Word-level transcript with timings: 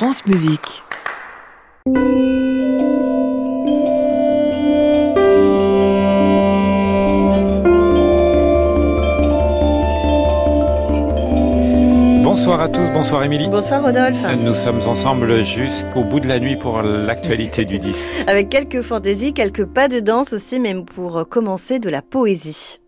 France 0.00 0.24
Musique. 0.24 0.82
Bonsoir 12.22 12.62
à 12.62 12.70
tous, 12.70 12.90
bonsoir 12.92 13.24
Émilie. 13.24 13.50
Bonsoir 13.50 13.82
Rodolphe. 13.82 14.24
Nous 14.38 14.54
sommes 14.54 14.80
ensemble 14.86 15.44
jusqu'au 15.44 16.02
bout 16.02 16.20
de 16.20 16.28
la 16.28 16.40
nuit 16.40 16.56
pour 16.56 16.80
l'actualité 16.80 17.66
du 17.66 17.78
10. 17.78 18.24
Avec 18.26 18.48
quelques 18.48 18.80
fantaisies, 18.80 19.34
quelques 19.34 19.66
pas 19.66 19.88
de 19.88 20.00
danse 20.00 20.32
aussi, 20.32 20.60
même 20.60 20.86
pour 20.86 21.28
commencer 21.28 21.78
de 21.78 21.90
la 21.90 22.00
poésie. 22.00 22.80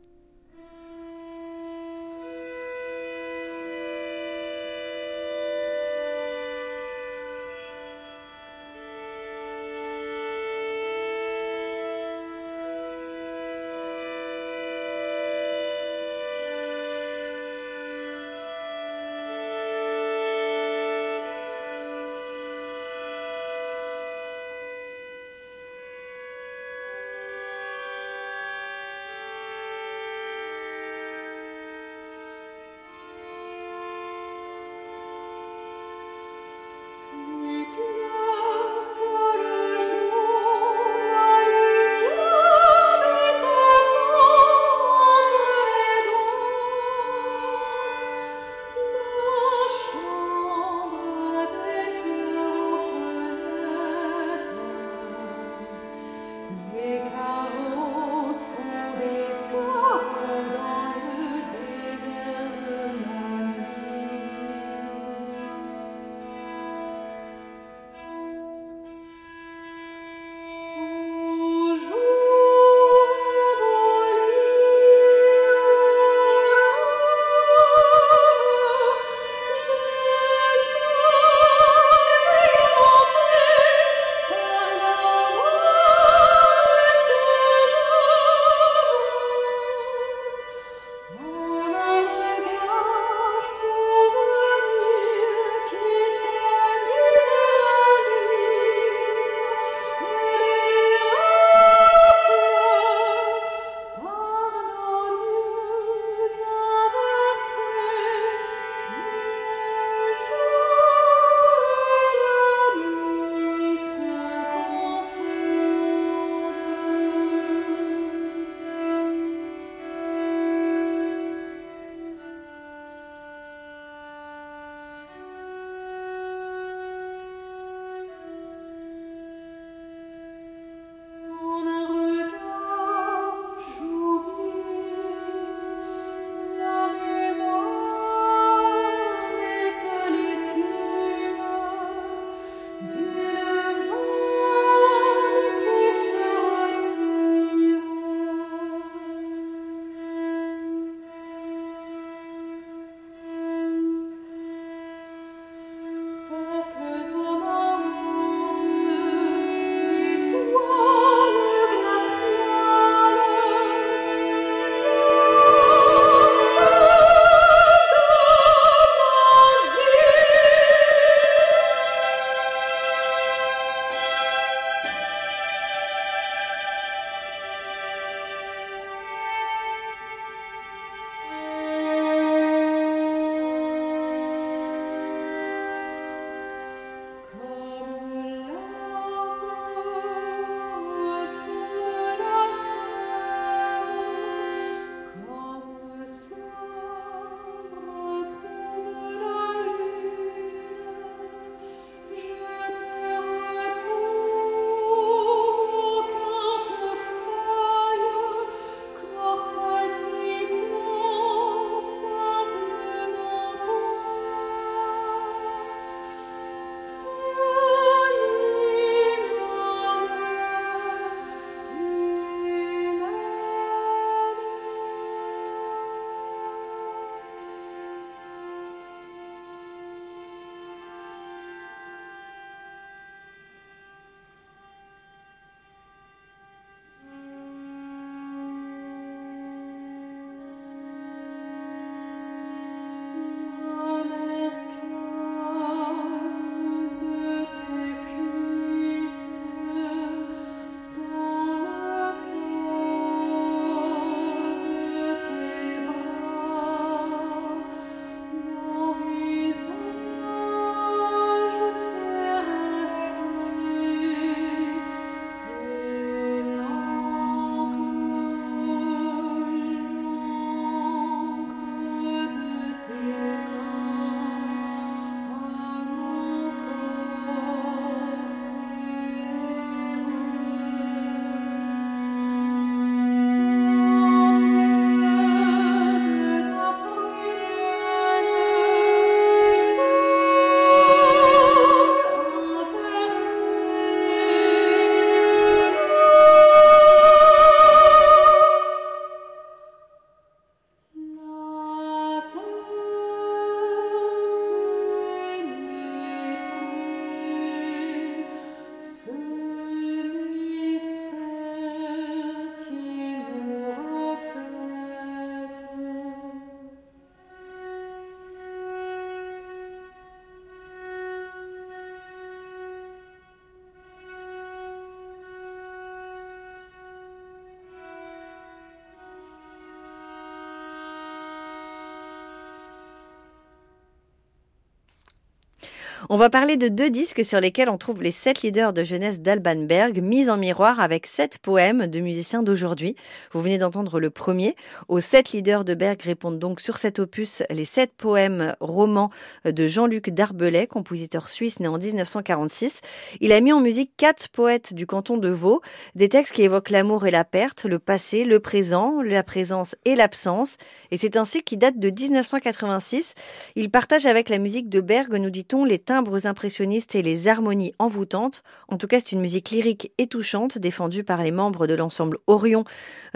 On 336.09 336.17
va 336.17 336.31
parler 336.31 336.57
de 336.57 336.67
deux 336.67 336.91
disques 336.91 337.25
sur 337.25 337.39
lesquels 337.39 337.69
on 337.69 337.79
trouve 337.79 338.03
les 338.03 338.11
sept 338.11 338.43
leaders 338.43 338.73
de 338.73 338.83
jeunesse 338.83 339.21
d'Alban 339.21 339.67
Berg, 339.67 340.03
mis 340.03 340.29
en 340.29 340.37
miroir 340.37 340.81
avec 340.81 341.07
sept 341.07 341.39
poèmes 341.39 341.87
de 341.87 342.01
musiciens 342.01 342.43
d'aujourd'hui. 342.43 342.97
Vous 343.33 343.41
venez 343.41 343.57
d'entendre 343.57 344.01
le 344.01 344.11
premier. 344.11 344.57
Aux 344.89 344.99
sept 344.99 345.31
leaders 345.31 345.65
de 345.65 345.75
Berg 345.75 346.03
répondent 346.03 346.41
donc 346.41 346.61
sur 346.61 346.79
cet 346.79 346.99
opus 346.99 347.45
les 347.51 347.65
sept 347.65 347.93
poèmes 347.97 348.57
romans 348.59 349.11
de 349.45 349.69
Jean-Luc 349.69 350.11
Darbelay, 350.11 350.67
compositeur 350.67 351.29
suisse 351.29 351.61
né 351.61 351.69
en 351.69 351.79
1946. 351.79 352.81
Il 353.21 353.31
a 353.33 353.41
mis 353.41 353.53
en 353.53 353.61
musique 353.61 353.93
quatre 353.97 354.29
poètes 354.29 354.75
du 354.75 354.87
canton 354.87 355.19
de 355.19 355.29
Vaud, 355.29 355.61
des 355.95 356.09
textes 356.09 356.35
qui 356.35 356.43
évoquent 356.43 356.71
l'amour 356.71 357.07
et 357.07 357.13
la 357.13 357.25
perte, 357.25 357.65
le 357.65 357.79
passé, 357.79 358.25
le 358.25 358.41
présent, 358.41 359.03
la 359.03 359.23
présence 359.23 359.77
et 359.85 359.95
l'absence. 359.95 360.57
Et 360.91 360.97
c'est 360.97 361.17
ainsi 361.17 361.45
qu'il 361.45 361.59
date 361.59 361.79
de 361.79 361.91
1986. 361.91 363.15
Il 363.55 363.71
partage 363.71 364.07
avec 364.07 364.29
la 364.29 364.39
musique 364.39 364.69
de 364.69 364.81
Berg, 364.81 365.15
nous 365.15 365.31
dit-on, 365.31 365.65
les 365.65 365.79
timbres 365.79 365.93
impressionnistes 366.25 366.95
et 366.95 367.03
les 367.03 367.29
harmonies 367.29 367.75
envoûtantes. 367.79 368.43
En 368.69 368.79
tout 368.79 368.87
cas, 368.87 369.01
c'est 369.01 369.13
une 369.13 369.21
musique 369.21 369.51
lyrique 369.51 369.93
et 369.99 370.07
touchante, 370.07 370.59
défendue 370.59 371.05
par 371.05 371.23
les 371.23 371.31
membres 371.31 371.67
de 371.67 371.75
l'ensemble 371.75 372.19
Orion, 372.27 372.65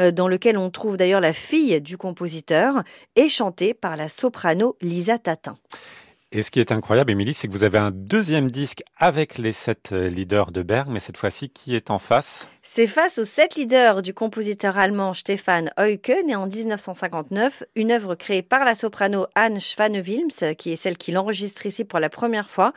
euh, 0.00 0.10
dans 0.10 0.28
lequel 0.28 0.58
on 0.58 0.70
trouve 0.70 0.96
d'ailleurs 0.96 1.20
la 1.20 1.32
fille 1.32 1.80
du 1.80 1.96
compositeur, 1.96 2.82
et 3.16 3.28
chantée 3.28 3.74
par 3.74 3.96
la 3.96 4.08
soprano 4.08 4.76
Lisa 4.80 5.18
Tatin. 5.18 5.56
Et 6.32 6.42
ce 6.42 6.50
qui 6.50 6.58
est 6.58 6.72
incroyable, 6.72 7.12
Émilie, 7.12 7.34
c'est 7.34 7.46
que 7.46 7.52
vous 7.52 7.62
avez 7.62 7.78
un 7.78 7.92
deuxième 7.92 8.50
disque 8.50 8.82
avec 8.98 9.38
les 9.38 9.52
sept 9.52 9.92
euh, 9.92 10.08
leaders 10.08 10.50
de 10.50 10.62
Berg, 10.62 10.88
mais 10.90 10.98
cette 10.98 11.16
fois-ci, 11.16 11.50
qui 11.50 11.76
est 11.76 11.88
en 11.88 12.00
face? 12.00 12.48
C'est 12.64 12.88
face 12.88 13.18
aux 13.18 13.24
sept 13.24 13.54
leaders 13.54 14.02
du 14.02 14.12
compositeur 14.12 14.76
allemand 14.76 15.14
Stefan 15.14 15.70
Heuke, 15.78 16.12
né 16.26 16.34
en 16.34 16.48
1959, 16.48 17.62
une 17.76 17.92
œuvre 17.92 18.16
créée 18.16 18.42
par 18.42 18.64
la 18.64 18.74
soprano 18.74 19.26
Anne 19.36 19.60
Schwanewilms, 19.60 20.56
qui 20.58 20.72
est 20.72 20.76
celle 20.76 20.98
qui 20.98 21.12
l'enregistre 21.12 21.64
ici 21.64 21.84
pour 21.84 22.00
la 22.00 22.10
première 22.10 22.50
fois. 22.50 22.72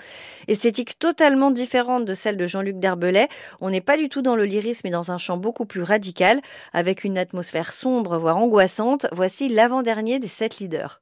Esthétique 0.48 1.00
totalement 1.00 1.50
différente 1.50 2.06
de 2.06 2.14
celle 2.14 2.38
de 2.38 2.46
Jean-Luc 2.46 2.78
Derbelay. 2.78 3.30
On 3.62 3.72
n'est 3.72 3.82
pas 3.82 3.98
du 3.98 4.10
tout 4.10 4.22
dans 4.22 4.36
le 4.36 4.46
lyrisme, 4.46 4.82
mais 4.84 4.92
dans 4.92 5.10
un 5.10 5.18
chant 5.18 5.38
beaucoup 5.38 5.66
plus 5.66 5.82
radical, 5.82 6.40
avec 6.72 7.04
une 7.04 7.18
atmosphère 7.18 7.74
sombre, 7.74 8.20
voire 8.20 8.38
angoissante. 8.38 9.08
Voici 9.12 9.50
l'avant-dernier 9.50 10.20
des 10.20 10.28
sept 10.28 10.60
leaders. 10.60 11.02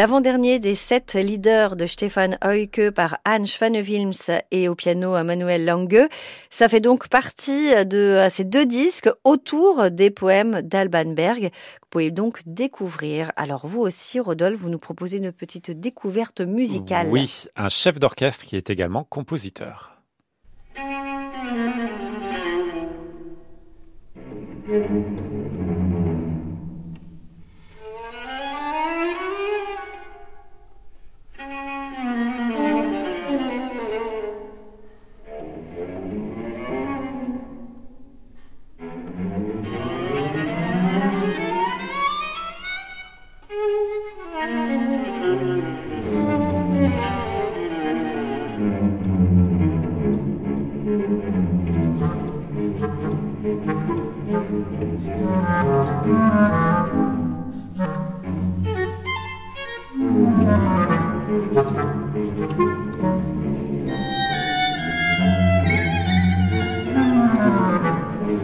L'avant-dernier 0.00 0.58
des 0.60 0.76
sept 0.76 1.12
leaders 1.12 1.76
de 1.76 1.84
Stefan 1.84 2.38
Heuke 2.42 2.88
par 2.88 3.18
Anne 3.26 3.44
Schwanewilms 3.44 4.40
et 4.50 4.66
au 4.66 4.74
piano 4.74 5.10
Manuel 5.22 5.66
Lange. 5.66 6.08
Ça 6.48 6.70
fait 6.70 6.80
donc 6.80 7.08
partie 7.08 7.72
de 7.84 8.26
ces 8.30 8.44
deux 8.44 8.64
disques 8.64 9.10
autour 9.24 9.90
des 9.90 10.10
poèmes 10.10 10.62
d'Alban 10.62 11.12
Berg. 11.12 11.50
Vous 11.82 11.88
pouvez 11.90 12.10
donc 12.10 12.40
découvrir. 12.46 13.30
Alors 13.36 13.66
vous 13.66 13.80
aussi, 13.80 14.20
Rodolphe, 14.20 14.60
vous 14.60 14.70
nous 14.70 14.78
proposez 14.78 15.18
une 15.18 15.32
petite 15.32 15.70
découverte 15.70 16.40
musicale. 16.40 17.08
Oui, 17.10 17.44
un 17.54 17.68
chef 17.68 18.00
d'orchestre 18.00 18.46
qui 18.46 18.56
est 18.56 18.70
également 18.70 19.04
compositeur. 19.04 19.98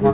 Le 0.06 0.12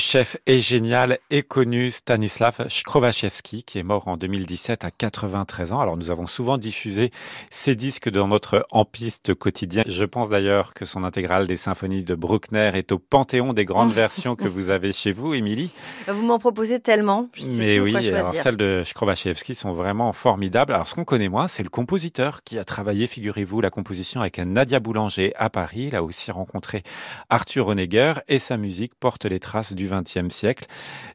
chef 0.00 0.36
est 0.46 0.58
génial 0.58 1.18
et 1.30 1.42
connu 1.42 1.90
Stanislav 1.90 2.66
Skrovaczewski, 2.68 3.62
qui 3.62 3.78
est 3.78 3.82
mort 3.82 4.08
en 4.08 4.16
2017 4.16 4.84
à 4.84 4.90
93 4.90 5.72
ans. 5.72 5.80
Alors 5.80 5.96
nous 5.96 6.10
avons 6.10 6.26
souvent 6.26 6.58
diffusé 6.58 7.10
ses 7.50 7.76
disques 7.76 8.08
dans 8.08 8.26
notre 8.26 8.66
en-piste 8.70 9.34
quotidien. 9.34 9.84
Je 9.86 10.04
pense 10.04 10.30
d'ailleurs 10.30 10.74
que 10.74 10.86
son 10.86 11.04
intégrale 11.04 11.46
des 11.46 11.58
symphonies 11.58 12.02
de 12.02 12.14
Bruckner 12.14 12.72
est 12.74 12.90
au 12.92 12.98
panthéon 12.98 13.52
des 13.52 13.64
grandes 13.64 13.92
versions 13.92 14.34
que 14.34 14.48
vous 14.48 14.70
avez 14.70 14.92
chez 14.92 15.12
vous, 15.12 15.34
Émilie. 15.34 15.70
Vous 16.08 16.26
m'en 16.26 16.38
proposez 16.38 16.80
tellement. 16.80 17.28
Mais 17.58 17.78
oui, 17.78 17.94
alors 18.08 18.34
celles 18.34 18.56
de 18.56 18.82
Skrovaczewski 18.84 19.54
sont 19.54 19.72
vraiment 19.72 20.12
formidables. 20.12 20.72
Alors 20.72 20.88
ce 20.88 20.94
qu'on 20.94 21.04
connaît 21.04 21.28
moins, 21.28 21.46
c'est 21.46 21.62
le 21.62 21.68
compositeur 21.68 22.42
qui 22.42 22.58
a 22.58 22.64
travaillé, 22.64 23.06
figurez-vous, 23.06 23.60
la 23.60 23.70
composition 23.70 24.22
avec 24.22 24.38
Nadia 24.38 24.80
Boulanger 24.80 25.34
à 25.36 25.50
Paris. 25.50 25.88
Il 25.88 25.94
a 25.94 26.02
aussi 26.02 26.30
rencontré 26.30 26.82
Arthur 27.28 27.68
Honegger 27.68 28.14
et 28.28 28.38
sa 28.38 28.56
musique 28.56 28.94
porte 28.94 29.26
les 29.26 29.40
traces 29.40 29.74
du 29.74 29.89
XXe 29.90 30.34
siècle. 30.34 30.66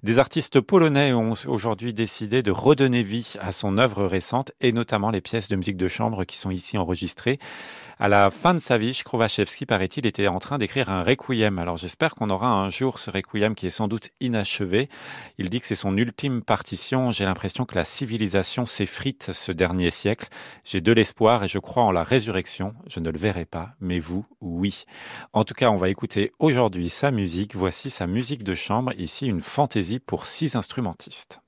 Des 0.04 0.20
artistes 0.20 0.60
polonais 0.60 1.14
ont 1.14 1.34
aujourd'hui 1.48 1.94
décidé 1.94 2.44
de 2.44 2.52
redonner 2.52 3.04
vie 3.04 3.34
à 3.40 3.52
son 3.52 3.78
œuvre 3.78 4.06
récente 4.06 4.52
et 4.62 4.72
notamment 4.72 5.12
les 5.12 5.22
pièces 5.22 5.48
de 5.48 5.56
musique 5.56 5.78
de 5.78 5.88
chambre 5.88 6.24
qui 6.26 6.38
sont 6.38 6.52
ici 6.52 6.78
enregistrées. 6.78 7.40
À 7.98 8.10
la 8.10 8.30
fin 8.30 8.54
de 8.54 8.60
sa 8.60 8.78
vie, 8.78 9.00
Krovachevski, 9.06 9.66
paraît-il, 9.66 10.06
était 10.06 10.28
en 10.28 10.40
train 10.40 10.58
d'écrire 10.58 10.90
un 10.90 11.02
requiem. 11.02 11.60
Alors 11.60 11.78
j'espère 11.78 12.14
qu'on 12.14 12.30
aura 12.30 12.50
un 12.50 12.70
jour 12.70 13.00
ce 13.00 13.10
requiem 13.10 13.56
qui 13.56 13.68
est 13.68 13.70
sans 13.70 13.88
doute 13.88 14.10
inachevé. 14.20 14.90
Il 15.38 15.50
dit 15.50 15.62
que 15.62 15.68
c'est 15.68 15.76
son 15.76 15.96
ultime 15.96 16.44
partition. 16.44 17.12
J'ai 17.12 17.24
l'impression 17.24 17.64
que 17.64 17.76
la 17.76 17.86
civilisation 17.86 18.66
s'effrite 18.66 19.32
ce 19.32 19.54
dernier 19.54 19.92
siècle. 19.92 20.28
J'ai 20.66 20.82
de 20.82 20.92
l'espoir 20.92 21.46
et 21.46 21.48
je 21.48 21.60
crois 21.60 21.84
en 21.84 21.92
la 21.92 22.04
résurrection. 22.04 22.74
Je 22.88 23.00
ne 23.00 23.10
le 23.10 23.18
verrai 23.18 23.46
pas, 23.46 23.70
mais 23.80 24.00
vous, 24.00 24.26
oui. 24.42 24.84
En 25.32 25.46
tout 25.46 25.54
cas, 25.54 25.70
on 25.70 25.78
va 25.78 25.88
écouter 25.88 26.34
aujourd'hui 26.40 26.90
sa 26.90 27.12
musique. 27.12 27.56
Voici 27.56 27.90
sa 27.90 28.08
musique 28.08 28.44
de 28.44 28.56
chambre. 28.56 28.92
Ici, 28.98 29.26
une 29.26 29.42
fantaisie 29.42 30.00
pour 30.00 30.26
six 30.26 30.58
instrumentistes. 30.58 31.40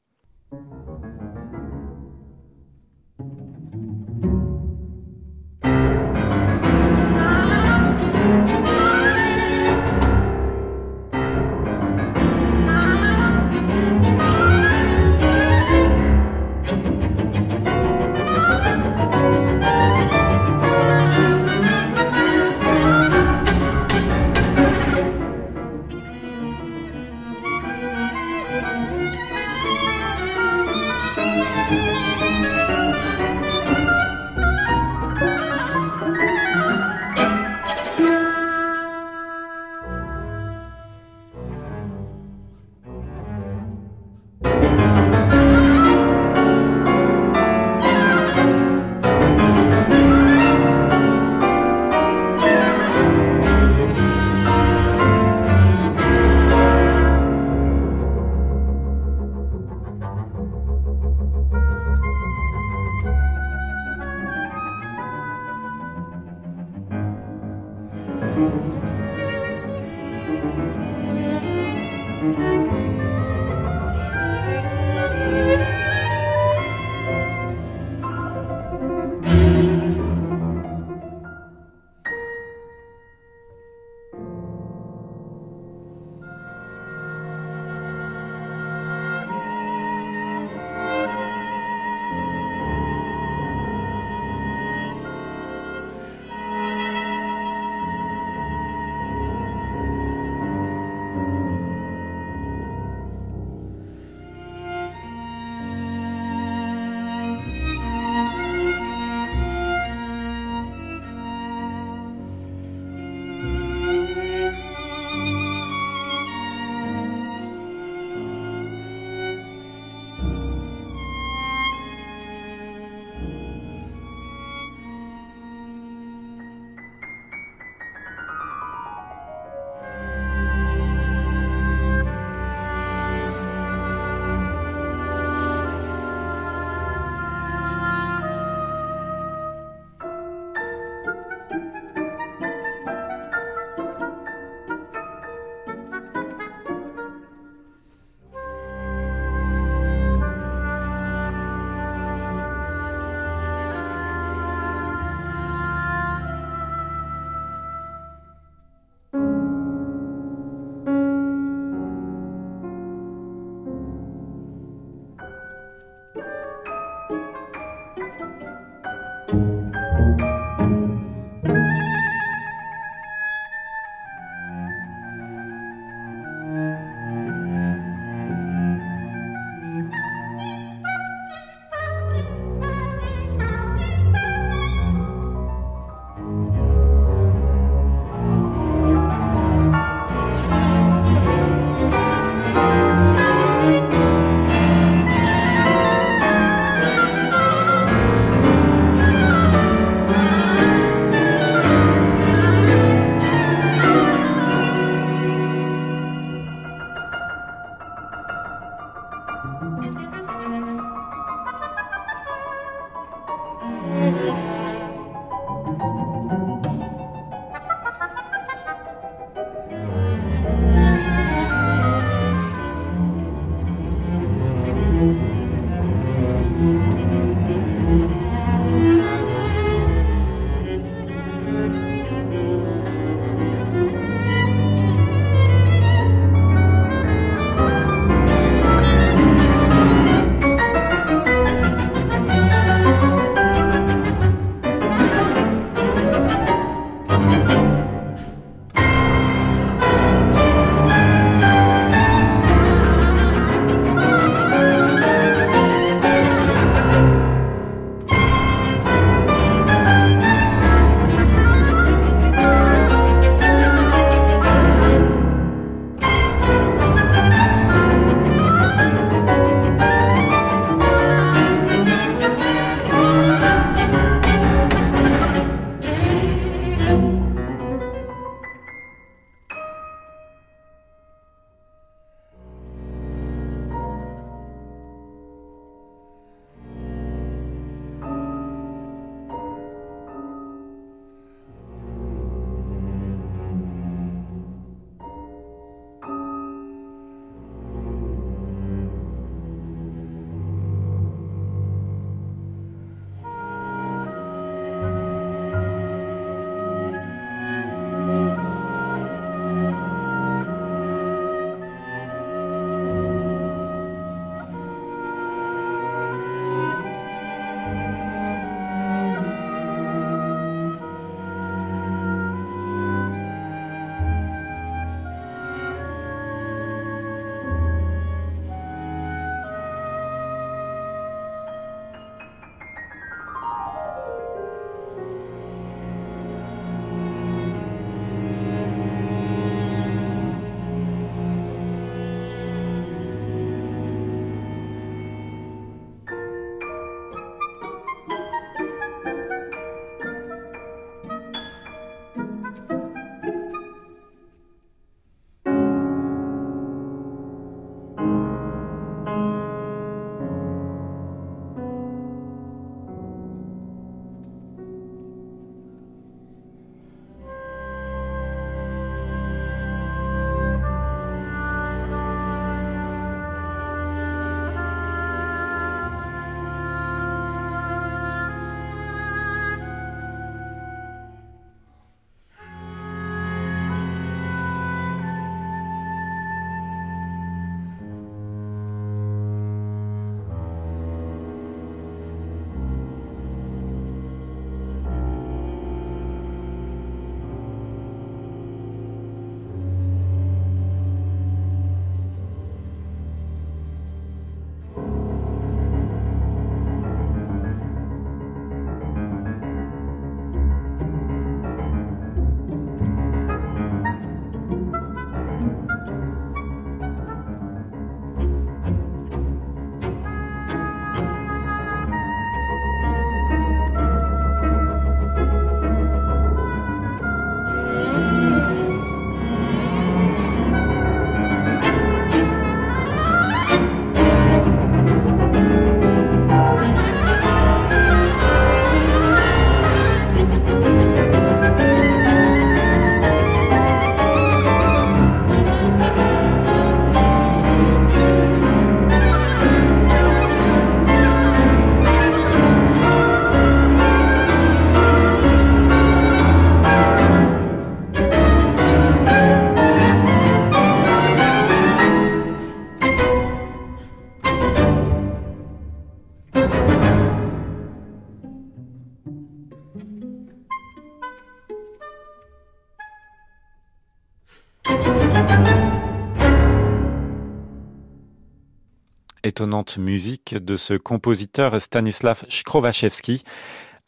Étonnante 479.38 479.78
musique 479.78 480.34
de 480.34 480.56
ce 480.56 480.74
compositeur 480.74 481.62
Stanislav 481.62 482.24
Skrovaczewski. 482.28 483.24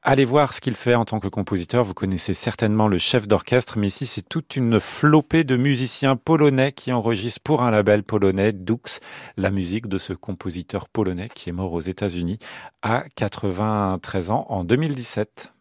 Allez 0.04 0.24
voir 0.24 0.54
ce 0.54 0.62
qu'il 0.62 0.76
fait 0.76 0.94
en 0.94 1.06
tant 1.06 1.20
que 1.20 1.28
compositeur. 1.28 1.84
Vous 1.84 1.96
connaissez 1.96 2.36
certainement 2.36 2.88
le 2.88 3.00
chef 3.00 3.28
d'orchestre, 3.28 3.80
mais 3.80 3.88
ici 3.88 4.06
c'est 4.06 4.30
toute 4.30 4.56
une 4.56 4.80
flopée 4.80 5.44
de 5.44 5.58
musiciens 5.58 6.18
polonais 6.18 6.72
qui 6.72 6.92
enregistrent 6.92 7.42
pour 7.42 7.64
un 7.64 7.72
label 7.72 8.04
polonais, 8.04 8.54
Dux, 8.54 9.00
la 9.38 9.50
musique 9.50 9.88
de 9.88 9.98
ce 9.98 10.14
compositeur 10.14 10.88
polonais 10.88 11.30
qui 11.34 11.50
est 11.50 11.54
mort 11.54 11.74
aux 11.74 11.82
États-Unis 11.82 12.38
à 12.84 13.06
93 13.16 14.30
ans 14.30 14.46
en 14.50 14.64
2017. 14.64 15.52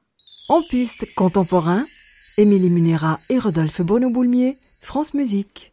En 0.50 0.60
piste 0.68 1.06
contemporain, 1.16 1.82
Émilie 2.36 2.68
Munera 2.68 3.18
et 3.30 3.38
Rodolphe 3.38 3.80
Bono-Boulmier, 3.80 4.58
France 4.82 5.14
Musique. 5.14 5.72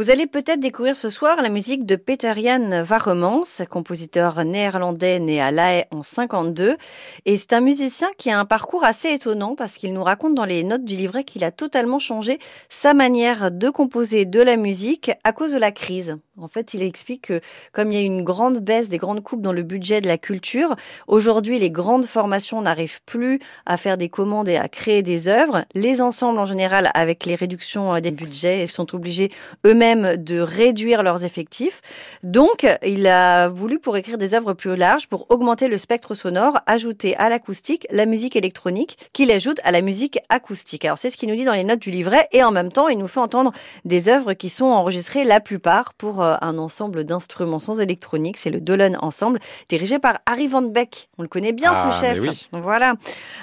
Vous 0.00 0.08
allez 0.08 0.26
peut-être 0.26 0.60
découvrir 0.60 0.96
ce 0.96 1.10
soir 1.10 1.42
la 1.42 1.50
musique 1.50 1.84
de 1.84 1.94
Peter 1.94 2.32
Jan 2.34 2.84
Warremans, 2.88 3.42
compositeur 3.68 4.42
néerlandais 4.46 5.18
né 5.18 5.42
à 5.42 5.50
La 5.50 5.74
Haye 5.74 5.84
en 5.90 6.02
52. 6.02 6.78
Et 7.26 7.36
c'est 7.36 7.52
un 7.52 7.60
musicien 7.60 8.08
qui 8.16 8.30
a 8.30 8.38
un 8.38 8.46
parcours 8.46 8.82
assez 8.82 9.12
étonnant 9.12 9.54
parce 9.54 9.76
qu'il 9.76 9.92
nous 9.92 10.02
raconte 10.02 10.34
dans 10.34 10.46
les 10.46 10.64
notes 10.64 10.86
du 10.86 10.96
livret 10.96 11.24
qu'il 11.24 11.44
a 11.44 11.50
totalement 11.50 11.98
changé 11.98 12.38
sa 12.70 12.94
manière 12.94 13.50
de 13.50 13.68
composer 13.68 14.24
de 14.24 14.40
la 14.40 14.56
musique 14.56 15.10
à 15.22 15.34
cause 15.34 15.52
de 15.52 15.58
la 15.58 15.70
crise. 15.70 16.16
En 16.42 16.48
fait, 16.48 16.72
il 16.72 16.82
explique 16.82 17.26
que 17.26 17.40
comme 17.72 17.92
il 17.92 17.98
y 17.98 18.02
a 18.02 18.04
une 18.04 18.24
grande 18.24 18.60
baisse 18.60 18.88
des 18.88 18.96
grandes 18.96 19.22
coupes 19.22 19.42
dans 19.42 19.52
le 19.52 19.62
budget 19.62 20.00
de 20.00 20.08
la 20.08 20.16
culture, 20.16 20.74
aujourd'hui 21.06 21.58
les 21.58 21.70
grandes 21.70 22.06
formations 22.06 22.62
n'arrivent 22.62 23.02
plus 23.04 23.40
à 23.66 23.76
faire 23.76 23.98
des 23.98 24.08
commandes 24.08 24.48
et 24.48 24.56
à 24.56 24.68
créer 24.68 25.02
des 25.02 25.28
œuvres. 25.28 25.66
Les 25.74 26.00
ensembles 26.00 26.38
en 26.38 26.46
général, 26.46 26.90
avec 26.94 27.26
les 27.26 27.34
réductions 27.34 28.00
des 28.00 28.10
budgets, 28.10 28.66
sont 28.66 28.94
obligés 28.94 29.30
eux-mêmes 29.66 30.16
de 30.16 30.40
réduire 30.40 31.02
leurs 31.02 31.24
effectifs. 31.24 31.82
Donc, 32.22 32.66
il 32.86 33.06
a 33.06 33.48
voulu 33.48 33.78
pour 33.78 33.98
écrire 33.98 34.16
des 34.16 34.32
œuvres 34.32 34.54
plus 34.54 34.76
larges, 34.76 35.08
pour 35.08 35.26
augmenter 35.30 35.68
le 35.68 35.76
spectre 35.76 36.14
sonore, 36.14 36.58
ajouter 36.66 37.16
à 37.16 37.28
l'acoustique 37.28 37.86
la 37.90 38.06
musique 38.06 38.36
électronique 38.36 38.96
qu'il 39.12 39.30
ajoute 39.30 39.60
à 39.64 39.72
la 39.72 39.82
musique 39.82 40.18
acoustique. 40.30 40.84
Alors 40.84 40.96
c'est 40.96 41.10
ce 41.10 41.16
qu'il 41.16 41.28
nous 41.28 41.36
dit 41.36 41.44
dans 41.44 41.52
les 41.52 41.64
notes 41.64 41.80
du 41.80 41.90
livret 41.90 42.28
et 42.32 42.42
en 42.42 42.50
même 42.50 42.72
temps, 42.72 42.88
il 42.88 42.98
nous 42.98 43.08
fait 43.08 43.20
entendre 43.20 43.52
des 43.84 44.08
œuvres 44.08 44.32
qui 44.32 44.48
sont 44.48 44.66
enregistrées 44.66 45.24
la 45.24 45.40
plupart 45.40 45.92
pour 45.94 46.29
euh, 46.30 46.36
un 46.40 46.58
ensemble 46.58 47.04
d'instruments 47.04 47.60
sans 47.60 47.80
électronique. 47.80 48.36
C'est 48.36 48.50
le 48.50 48.60
Dolan 48.60 48.92
Ensemble, 49.00 49.38
dirigé 49.68 49.98
par 49.98 50.20
Harry 50.26 50.46
Van 50.46 50.62
Beck. 50.62 51.08
On 51.18 51.22
le 51.22 51.28
connaît 51.28 51.52
bien, 51.52 51.72
ce 51.74 51.88
Ah, 51.88 52.00
chef. 52.00 52.18
oui. 52.20 52.48
Voilà. 52.52 52.94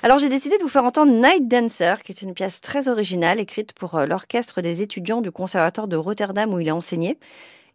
Alors, 0.04 0.20
j'ai 0.20 0.30
décidé 0.30 0.58
de 0.58 0.64
vous 0.64 0.70
faire 0.70 0.84
entendre 0.86 1.12
Night 1.12 1.48
Dancer, 1.48 2.02
qui 2.04 2.12
est 2.12 2.22
une 2.22 2.34
pièce 2.34 2.62
très 2.62 2.88
originale, 2.88 3.40
écrite 3.40 3.74
pour 3.74 3.96
euh, 3.96 4.06
l'orchestre 4.06 4.62
des 4.62 4.82
étudiants 4.82 5.22
du 5.22 5.32
conservatoire 5.32 5.88
de 5.88 5.96
Rotterdam 5.96 6.54
où 6.54 6.60
il 6.60 6.70
a 6.70 6.76
enseigné. 6.76 7.18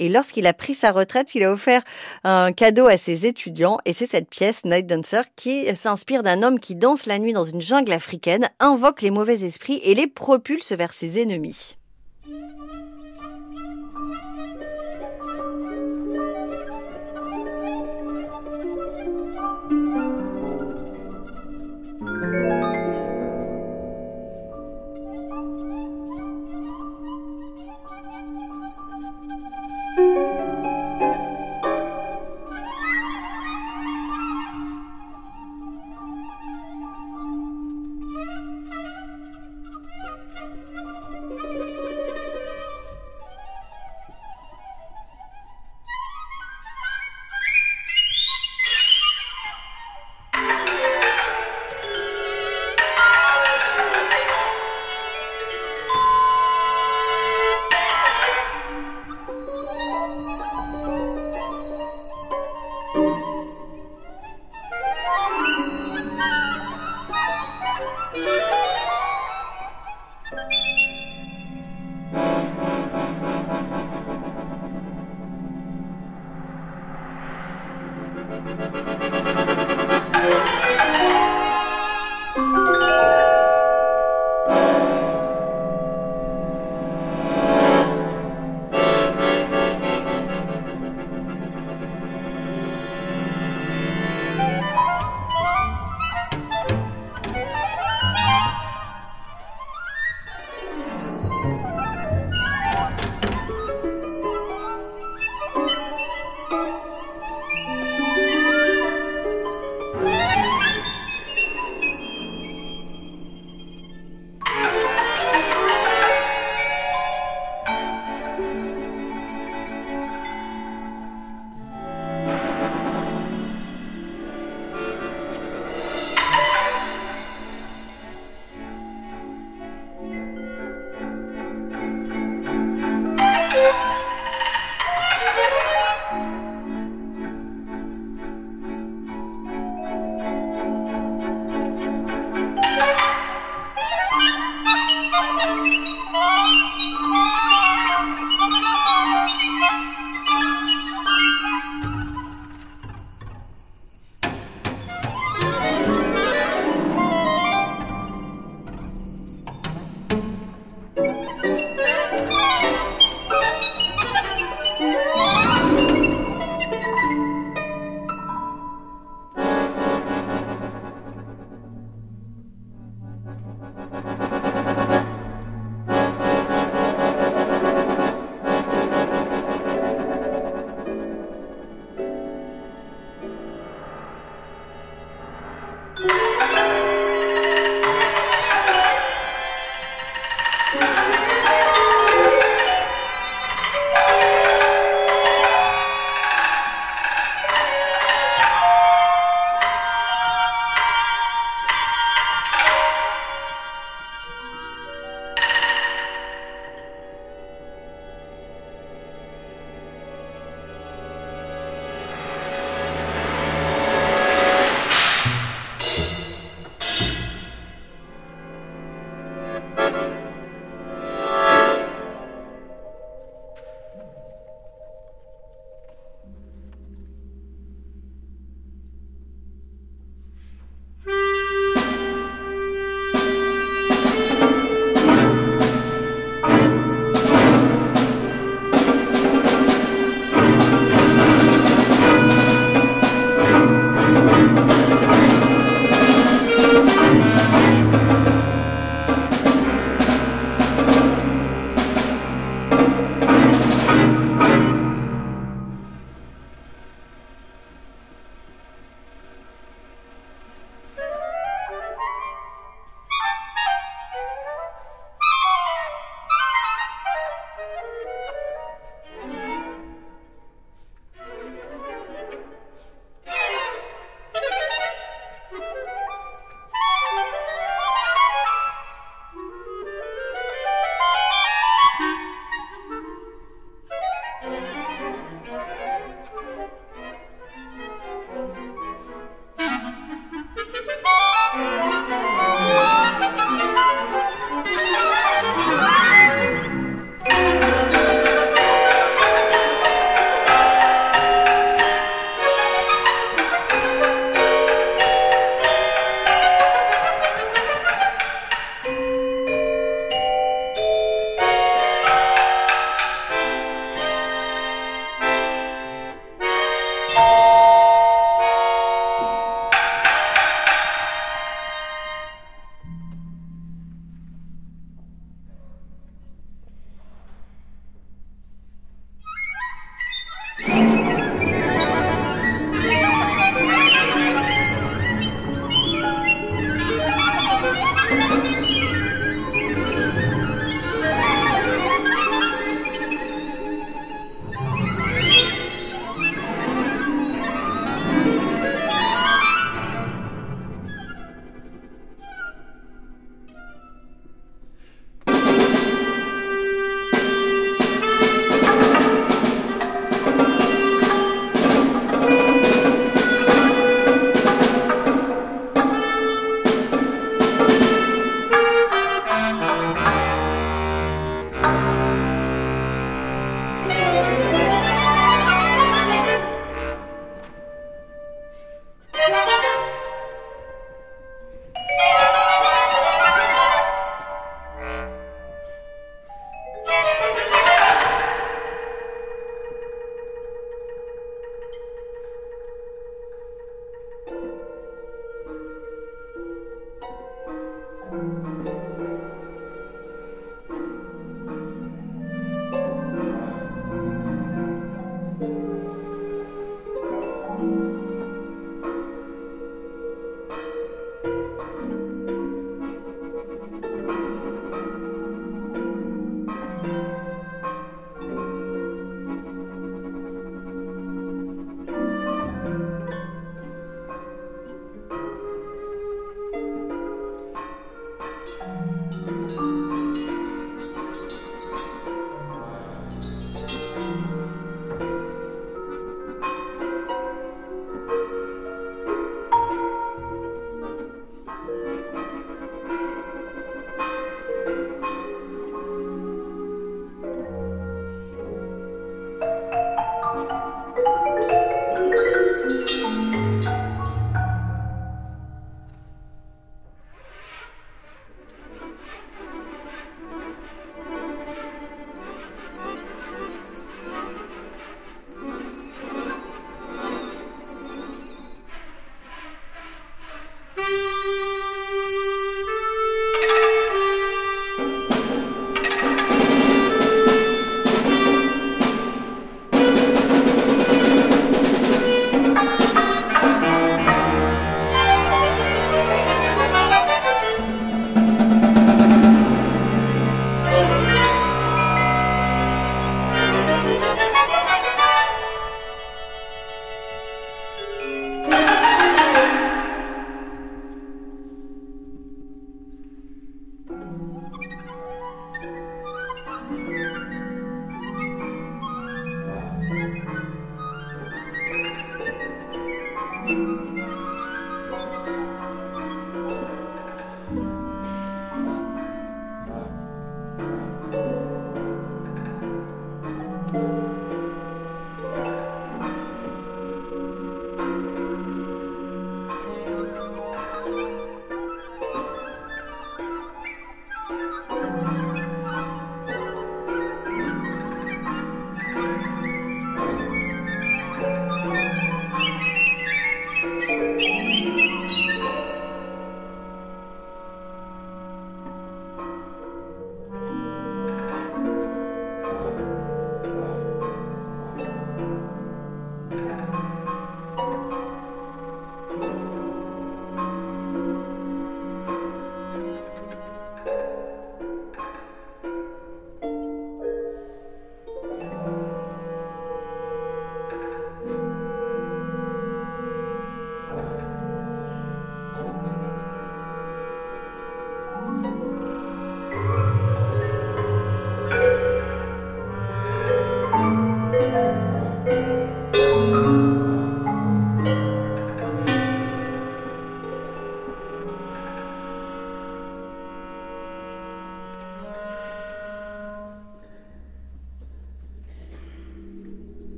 Et 0.00 0.08
lorsqu'il 0.08 0.46
a 0.46 0.52
pris 0.52 0.74
sa 0.74 0.92
retraite, 0.92 1.34
il 1.34 1.42
a 1.42 1.50
offert 1.52 1.82
un 2.22 2.52
cadeau 2.52 2.86
à 2.86 2.96
ses 2.96 3.26
étudiants. 3.26 3.78
Et 3.84 3.92
c'est 3.92 4.06
cette 4.06 4.28
pièce, 4.28 4.64
Night 4.64 4.86
Dancer, 4.86 5.22
qui 5.34 5.66
s'inspire 5.74 6.22
d'un 6.22 6.44
homme 6.44 6.60
qui 6.60 6.76
danse 6.76 7.06
la 7.06 7.18
nuit 7.18 7.32
dans 7.32 7.42
une 7.44 7.60
jungle 7.60 7.92
africaine, 7.92 8.48
invoque 8.60 9.02
les 9.02 9.10
mauvais 9.10 9.42
esprits 9.44 9.80
et 9.82 9.94
les 9.96 10.06
propulse 10.06 10.70
vers 10.70 10.92
ses 10.92 11.20
ennemis. 11.20 11.76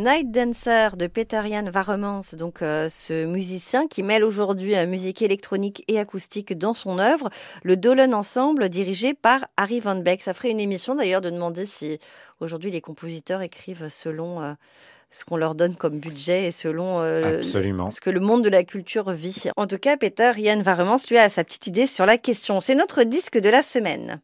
Night 0.00 0.30
Dancer 0.30 0.96
de 0.96 1.06
Peter 1.06 1.42
Jan 1.46 1.70
Varemans, 1.70 2.22
donc 2.32 2.62
euh, 2.62 2.88
ce 2.88 3.26
musicien 3.26 3.86
qui 3.86 4.02
mêle 4.02 4.24
aujourd'hui 4.24 4.74
euh, 4.74 4.86
musique 4.86 5.20
électronique 5.20 5.84
et 5.88 5.98
acoustique 5.98 6.56
dans 6.56 6.72
son 6.72 6.98
œuvre, 6.98 7.28
le 7.64 7.76
Dolan 7.76 8.12
Ensemble 8.12 8.70
dirigé 8.70 9.12
par 9.12 9.46
Harry 9.58 9.78
Van 9.78 9.96
Beck. 9.96 10.22
Ça 10.22 10.32
ferait 10.32 10.52
une 10.52 10.60
émission 10.60 10.94
d'ailleurs 10.94 11.20
de 11.20 11.28
demander 11.28 11.66
si 11.66 11.98
aujourd'hui 12.40 12.70
les 12.70 12.80
compositeurs 12.80 13.42
écrivent 13.42 13.90
selon 13.90 14.42
euh, 14.42 14.54
ce 15.10 15.26
qu'on 15.26 15.36
leur 15.36 15.54
donne 15.54 15.74
comme 15.74 15.98
budget 15.98 16.46
et 16.46 16.52
selon 16.52 17.00
ce 17.02 18.00
que 18.00 18.10
le 18.10 18.20
monde 18.20 18.42
de 18.42 18.48
la 18.48 18.64
culture 18.64 19.10
vit. 19.10 19.50
En 19.58 19.66
tout 19.66 19.78
cas, 19.78 19.98
Peter 19.98 20.32
Jan 20.34 20.62
Varemans 20.62 20.96
lui 21.10 21.18
a 21.18 21.28
sa 21.28 21.44
petite 21.44 21.66
idée 21.66 21.86
sur 21.86 22.06
la 22.06 22.16
question. 22.16 22.62
C'est 22.62 22.74
notre 22.74 23.02
disque 23.02 23.38
de 23.38 23.50
la 23.50 23.62
semaine. 23.62 24.22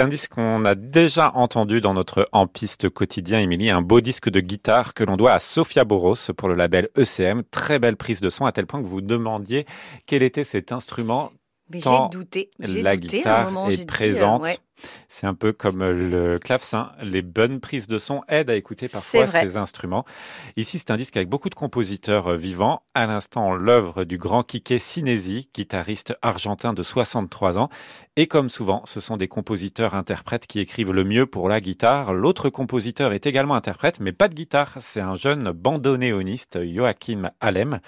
Un 0.00 0.08
disque 0.08 0.32
qu'on 0.32 0.64
a 0.64 0.74
déjà 0.74 1.30
entendu 1.34 1.82
dans 1.82 1.92
notre 1.92 2.26
En 2.32 2.46
Piste 2.46 2.88
quotidien, 2.88 3.38
Émilie, 3.38 3.68
un 3.68 3.82
beau 3.82 4.00
disque 4.00 4.30
de 4.30 4.40
guitare 4.40 4.94
que 4.94 5.04
l'on 5.04 5.18
doit 5.18 5.34
à 5.34 5.38
Sofia 5.40 5.84
Boros 5.84 6.14
pour 6.38 6.48
le 6.48 6.54
label 6.54 6.88
ECM. 6.96 7.42
Très 7.50 7.78
belle 7.78 7.98
prise 7.98 8.22
de 8.22 8.30
son 8.30 8.46
à 8.46 8.52
tel 8.52 8.66
point 8.66 8.82
que 8.82 8.86
vous 8.86 9.02
demandiez 9.02 9.66
quel 10.06 10.22
était 10.22 10.44
cet 10.44 10.72
instrument 10.72 11.32
j'ai 11.72 12.08
douté. 12.10 12.50
La 12.58 12.96
guitare 12.96 13.70
est 13.70 13.82
euh, 13.82 13.86
présente. 13.86 14.46
C'est 15.08 15.26
un 15.26 15.34
peu 15.34 15.52
comme 15.52 15.82
le 15.82 16.38
clavecin. 16.38 16.92
Les 17.02 17.22
bonnes 17.22 17.60
prises 17.60 17.86
de 17.86 17.98
son 17.98 18.22
aident 18.28 18.50
à 18.50 18.56
écouter 18.56 18.88
parfois 18.88 19.26
ces 19.26 19.56
instruments. 19.56 20.04
Ici, 20.56 20.78
c'est 20.78 20.90
un 20.90 20.96
disque 20.96 21.16
avec 21.16 21.28
beaucoup 21.28 21.50
de 21.50 21.54
compositeurs 21.54 22.28
euh, 22.28 22.36
vivants. 22.36 22.82
À 22.94 23.06
l'instant, 23.06 23.54
l'œuvre 23.54 24.04
du 24.04 24.18
grand 24.18 24.42
Kike 24.42 24.80
Sinesi, 24.80 25.50
guitariste 25.54 26.14
argentin 26.22 26.72
de 26.72 26.82
63 26.82 27.58
ans. 27.58 27.68
Et 28.16 28.26
comme 28.26 28.48
souvent, 28.48 28.82
ce 28.86 29.00
sont 29.00 29.16
des 29.16 29.28
compositeurs 29.28 29.94
interprètes 29.94 30.46
qui 30.46 30.60
écrivent 30.60 30.92
le 30.92 31.04
mieux 31.04 31.26
pour 31.26 31.48
la 31.48 31.60
guitare. 31.60 32.14
L'autre 32.14 32.50
compositeur 32.50 33.12
est 33.12 33.26
également 33.26 33.54
interprète, 33.54 34.00
mais 34.00 34.12
pas 34.12 34.28
de 34.28 34.34
guitare. 34.34 34.78
C'est 34.80 35.00
un 35.00 35.14
jeune 35.14 35.52
bandonéoniste, 35.52 36.58
Joachim 36.64 37.30
Alem 37.40 37.80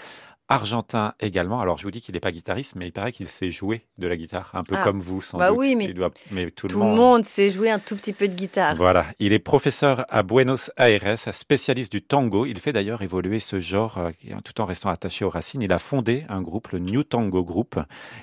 argentin 0.53 1.15
également. 1.21 1.61
Alors 1.61 1.79
je 1.79 1.85
vous 1.85 1.91
dis 1.91 2.01
qu'il 2.01 2.15
n'est 2.15 2.21
pas 2.21 2.33
guitariste, 2.33 2.75
mais 2.77 2.87
il 2.87 2.93
paraît 2.93 3.13
qu'il 3.13 3.29
sait 3.29 3.51
jouer 3.51 3.87
de 3.99 4.07
la 4.07 4.17
guitare, 4.17 4.51
un 4.55 4.63
peu 4.63 4.75
ah. 4.79 4.83
comme 4.83 5.01
vous 5.01 5.21
sans 5.21 5.39
bah 5.39 5.49
doute. 5.49 5.59
Oui, 5.59 5.77
mais, 5.77 5.93
mais 6.31 6.51
tout, 6.51 6.69
le, 6.69 6.77
monde... 6.77 7.25
sait 7.25 7.51
jouer 7.51 7.71
un 7.71 7.79
tout 7.79 7.97
petit 7.97 8.13
peu 8.13 8.29
de 8.29 8.35
guitare. 8.35 8.75
Voilà, 8.77 9.07
il 9.19 9.33
est 9.33 9.39
professeur 9.39 10.05
à 10.09 10.23
Buenos 10.23 10.71
Aires, 10.77 11.19
spécialiste 11.33 11.93
du 11.93 12.03
tango. 12.03 12.47
Il 12.47 12.59
fait 12.59 12.73
d'ailleurs 12.73 13.03
évoluer 13.03 13.41
ce 13.41 13.61
genre 13.61 13.99
euh, 13.99 14.11
tout 14.45 14.61
en 14.61 14.65
restant 14.65 14.91
attaché 14.91 15.25
aux 15.25 15.31
racines. 15.31 15.63
Il 15.63 15.73
a 15.73 15.79
fondé 15.79 16.25
un 16.29 16.43
groupe, 16.43 16.69
le 16.69 16.79
New 16.79 17.05
Tango 17.05 17.43
Group. 17.45 17.79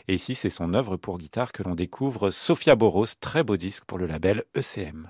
Et 0.07 0.15
ici, 0.15 0.35
c'est 0.35 0.49
son 0.49 0.73
œuvre 0.73 0.97
pour 0.97 1.17
guitare 1.17 1.51
que 1.51 1.63
l'on 1.63 1.75
découvre, 1.75 2.31
Sofia 2.31 2.75
Boros, 2.75 3.05
très 3.19 3.43
beau 3.43 3.57
disque 3.57 3.85
pour 3.85 3.97
le 3.97 4.07
label 4.07 4.43
ECM. 4.55 5.09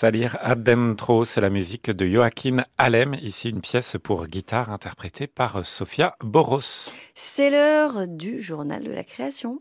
Salir 0.00 0.38
Adentro, 0.40 1.26
c'est 1.26 1.42
la 1.42 1.50
musique 1.50 1.90
de 1.90 2.06
Joachim 2.06 2.64
Alem, 2.78 3.12
ici 3.20 3.50
une 3.50 3.60
pièce 3.60 3.98
pour 4.02 4.28
guitare 4.28 4.70
interprétée 4.70 5.26
par 5.26 5.62
Sofia 5.62 6.16
Boros. 6.24 6.90
C'est 7.14 7.50
l'heure 7.50 8.08
du 8.08 8.40
journal 8.40 8.82
de 8.82 8.92
la 8.92 9.04
création. 9.04 9.60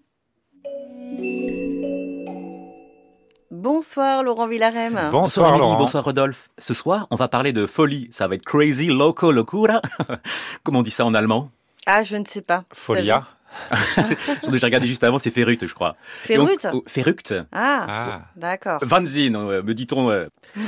Bonsoir 3.52 4.24
Laurent 4.24 4.48
Villarem. 4.48 5.10
Bonsoir, 5.12 5.58
Laurent. 5.58 5.78
Bonsoir 5.78 6.06
Rodolphe. 6.06 6.48
Ce 6.58 6.74
soir, 6.74 7.08
on 7.12 7.18
va 7.18 7.28
parler 7.28 7.52
de 7.52 7.66
folie. 7.66 8.08
Ça 8.14 8.30
va 8.30 8.36
être 8.36 8.46
crazy, 8.46 8.86
loco, 8.86 9.34
locura. 9.34 9.82
Comment 10.64 10.80
on 10.80 10.84
dit 10.84 10.90
ça 10.90 11.06
en 11.06 11.16
allemand? 11.16 11.52
Ah, 11.86 12.04
je 12.04 12.16
ne 12.16 12.24
sais 12.24 12.44
pas. 12.44 12.64
Folia. 12.72 13.28
J'ai 14.44 14.52
déjà 14.52 14.68
regardé 14.68 14.88
juste 14.88 15.04
avant, 15.04 15.18
c'est 15.18 15.32
Ferruct, 15.32 15.66
je 15.66 15.74
crois. 15.74 15.96
Ferruct 16.24 16.68
oh, 16.74 16.84
Ferruct. 16.88 17.36
Ah, 17.52 17.86
ah. 17.90 18.22
d'accord. 18.36 18.80
Vanzin, 18.84 19.36
euh, 19.36 19.64
me 19.64 19.74
dit-on. 19.74 20.10
Euh. 20.10 20.28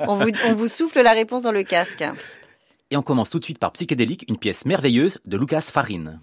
on, 0.00 0.16
vous, 0.16 0.30
on 0.46 0.54
vous 0.54 0.68
souffle 0.68 1.02
la 1.02 1.12
réponse 1.12 1.44
dans 1.44 1.52
le 1.52 1.62
casque. 1.62 2.04
Et 2.90 2.96
on 2.96 3.02
commence 3.02 3.30
tout 3.30 3.38
de 3.38 3.44
suite 3.44 3.58
par 3.58 3.72
Psychédélique, 3.72 4.24
une 4.28 4.36
pièce 4.36 4.66
merveilleuse 4.66 5.18
de 5.24 5.36
Lucas 5.36 5.62
Farin. 5.72 6.18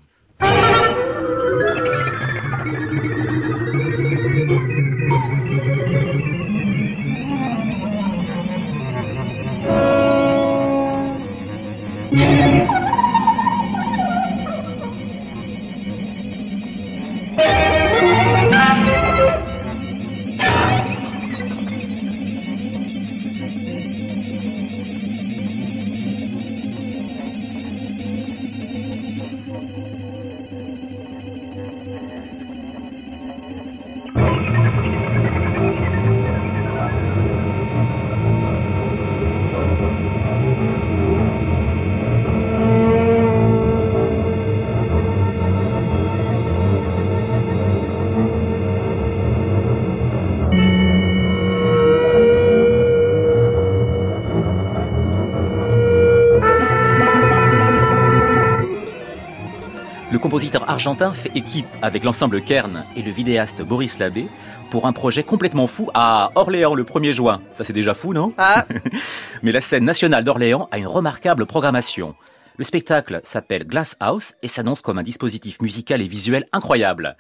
Compositeur 60.40 60.70
argentin 60.70 61.12
fait 61.12 61.32
équipe 61.36 61.68
avec 61.82 62.06
l'ensemble 62.06 62.42
Kern 62.42 62.86
et 62.96 63.02
le 63.02 63.12
vidéaste 63.12 63.62
Boris 63.62 64.00
Labbé 64.00 64.30
pour 64.70 64.88
un 64.88 64.94
projet 64.94 65.22
complètement 65.22 65.68
fou 65.68 65.90
à 65.94 66.32
Orléans 66.36 66.76
le 66.76 66.86
1er 66.86 67.12
juin. 67.12 67.42
Ça 67.56 67.66
c'est 67.66 67.74
déjà 67.74 67.94
fou, 67.94 68.14
non 68.14 68.32
ah. 68.38 68.66
Mais 69.44 69.52
la 69.52 69.60
scène 69.60 69.84
nationale 69.84 70.24
d'Orléans 70.24 70.70
a 70.72 70.78
une 70.78 70.88
remarquable 70.88 71.46
programmation. 71.46 72.16
Le 72.56 72.64
spectacle 72.64 73.20
s'appelle 73.26 73.68
Glass 73.68 73.98
House 74.00 74.34
et 74.42 74.48
s'annonce 74.48 74.80
comme 74.80 74.98
un 74.98 75.04
dispositif 75.04 75.60
musical 75.62 76.02
et 76.02 76.08
visuel 76.08 76.48
incroyable. 76.54 77.18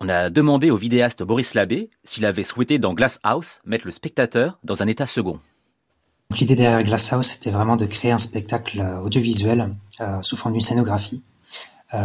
On 0.00 0.08
a 0.08 0.28
demandé 0.28 0.72
au 0.72 0.76
vidéaste 0.76 1.22
Boris 1.22 1.54
Labbé 1.54 1.90
s'il 2.02 2.24
avait 2.24 2.42
souhaité 2.42 2.80
dans 2.80 2.94
Glass 2.94 3.20
House 3.22 3.60
mettre 3.64 3.86
le 3.86 3.92
spectateur 3.92 4.58
dans 4.64 4.82
un 4.82 4.88
état 4.88 5.06
second. 5.06 5.38
L'idée 6.36 6.56
derrière 6.56 6.82
Glass 6.82 7.12
House, 7.12 7.28
c'était 7.28 7.50
vraiment 7.50 7.76
de 7.76 7.86
créer 7.86 8.10
un 8.10 8.18
spectacle 8.18 8.84
audiovisuel 9.04 9.72
euh, 10.00 10.20
sous 10.22 10.36
forme 10.36 10.54
d'une 10.54 10.60
scénographie 10.60 11.22
euh, 11.22 11.35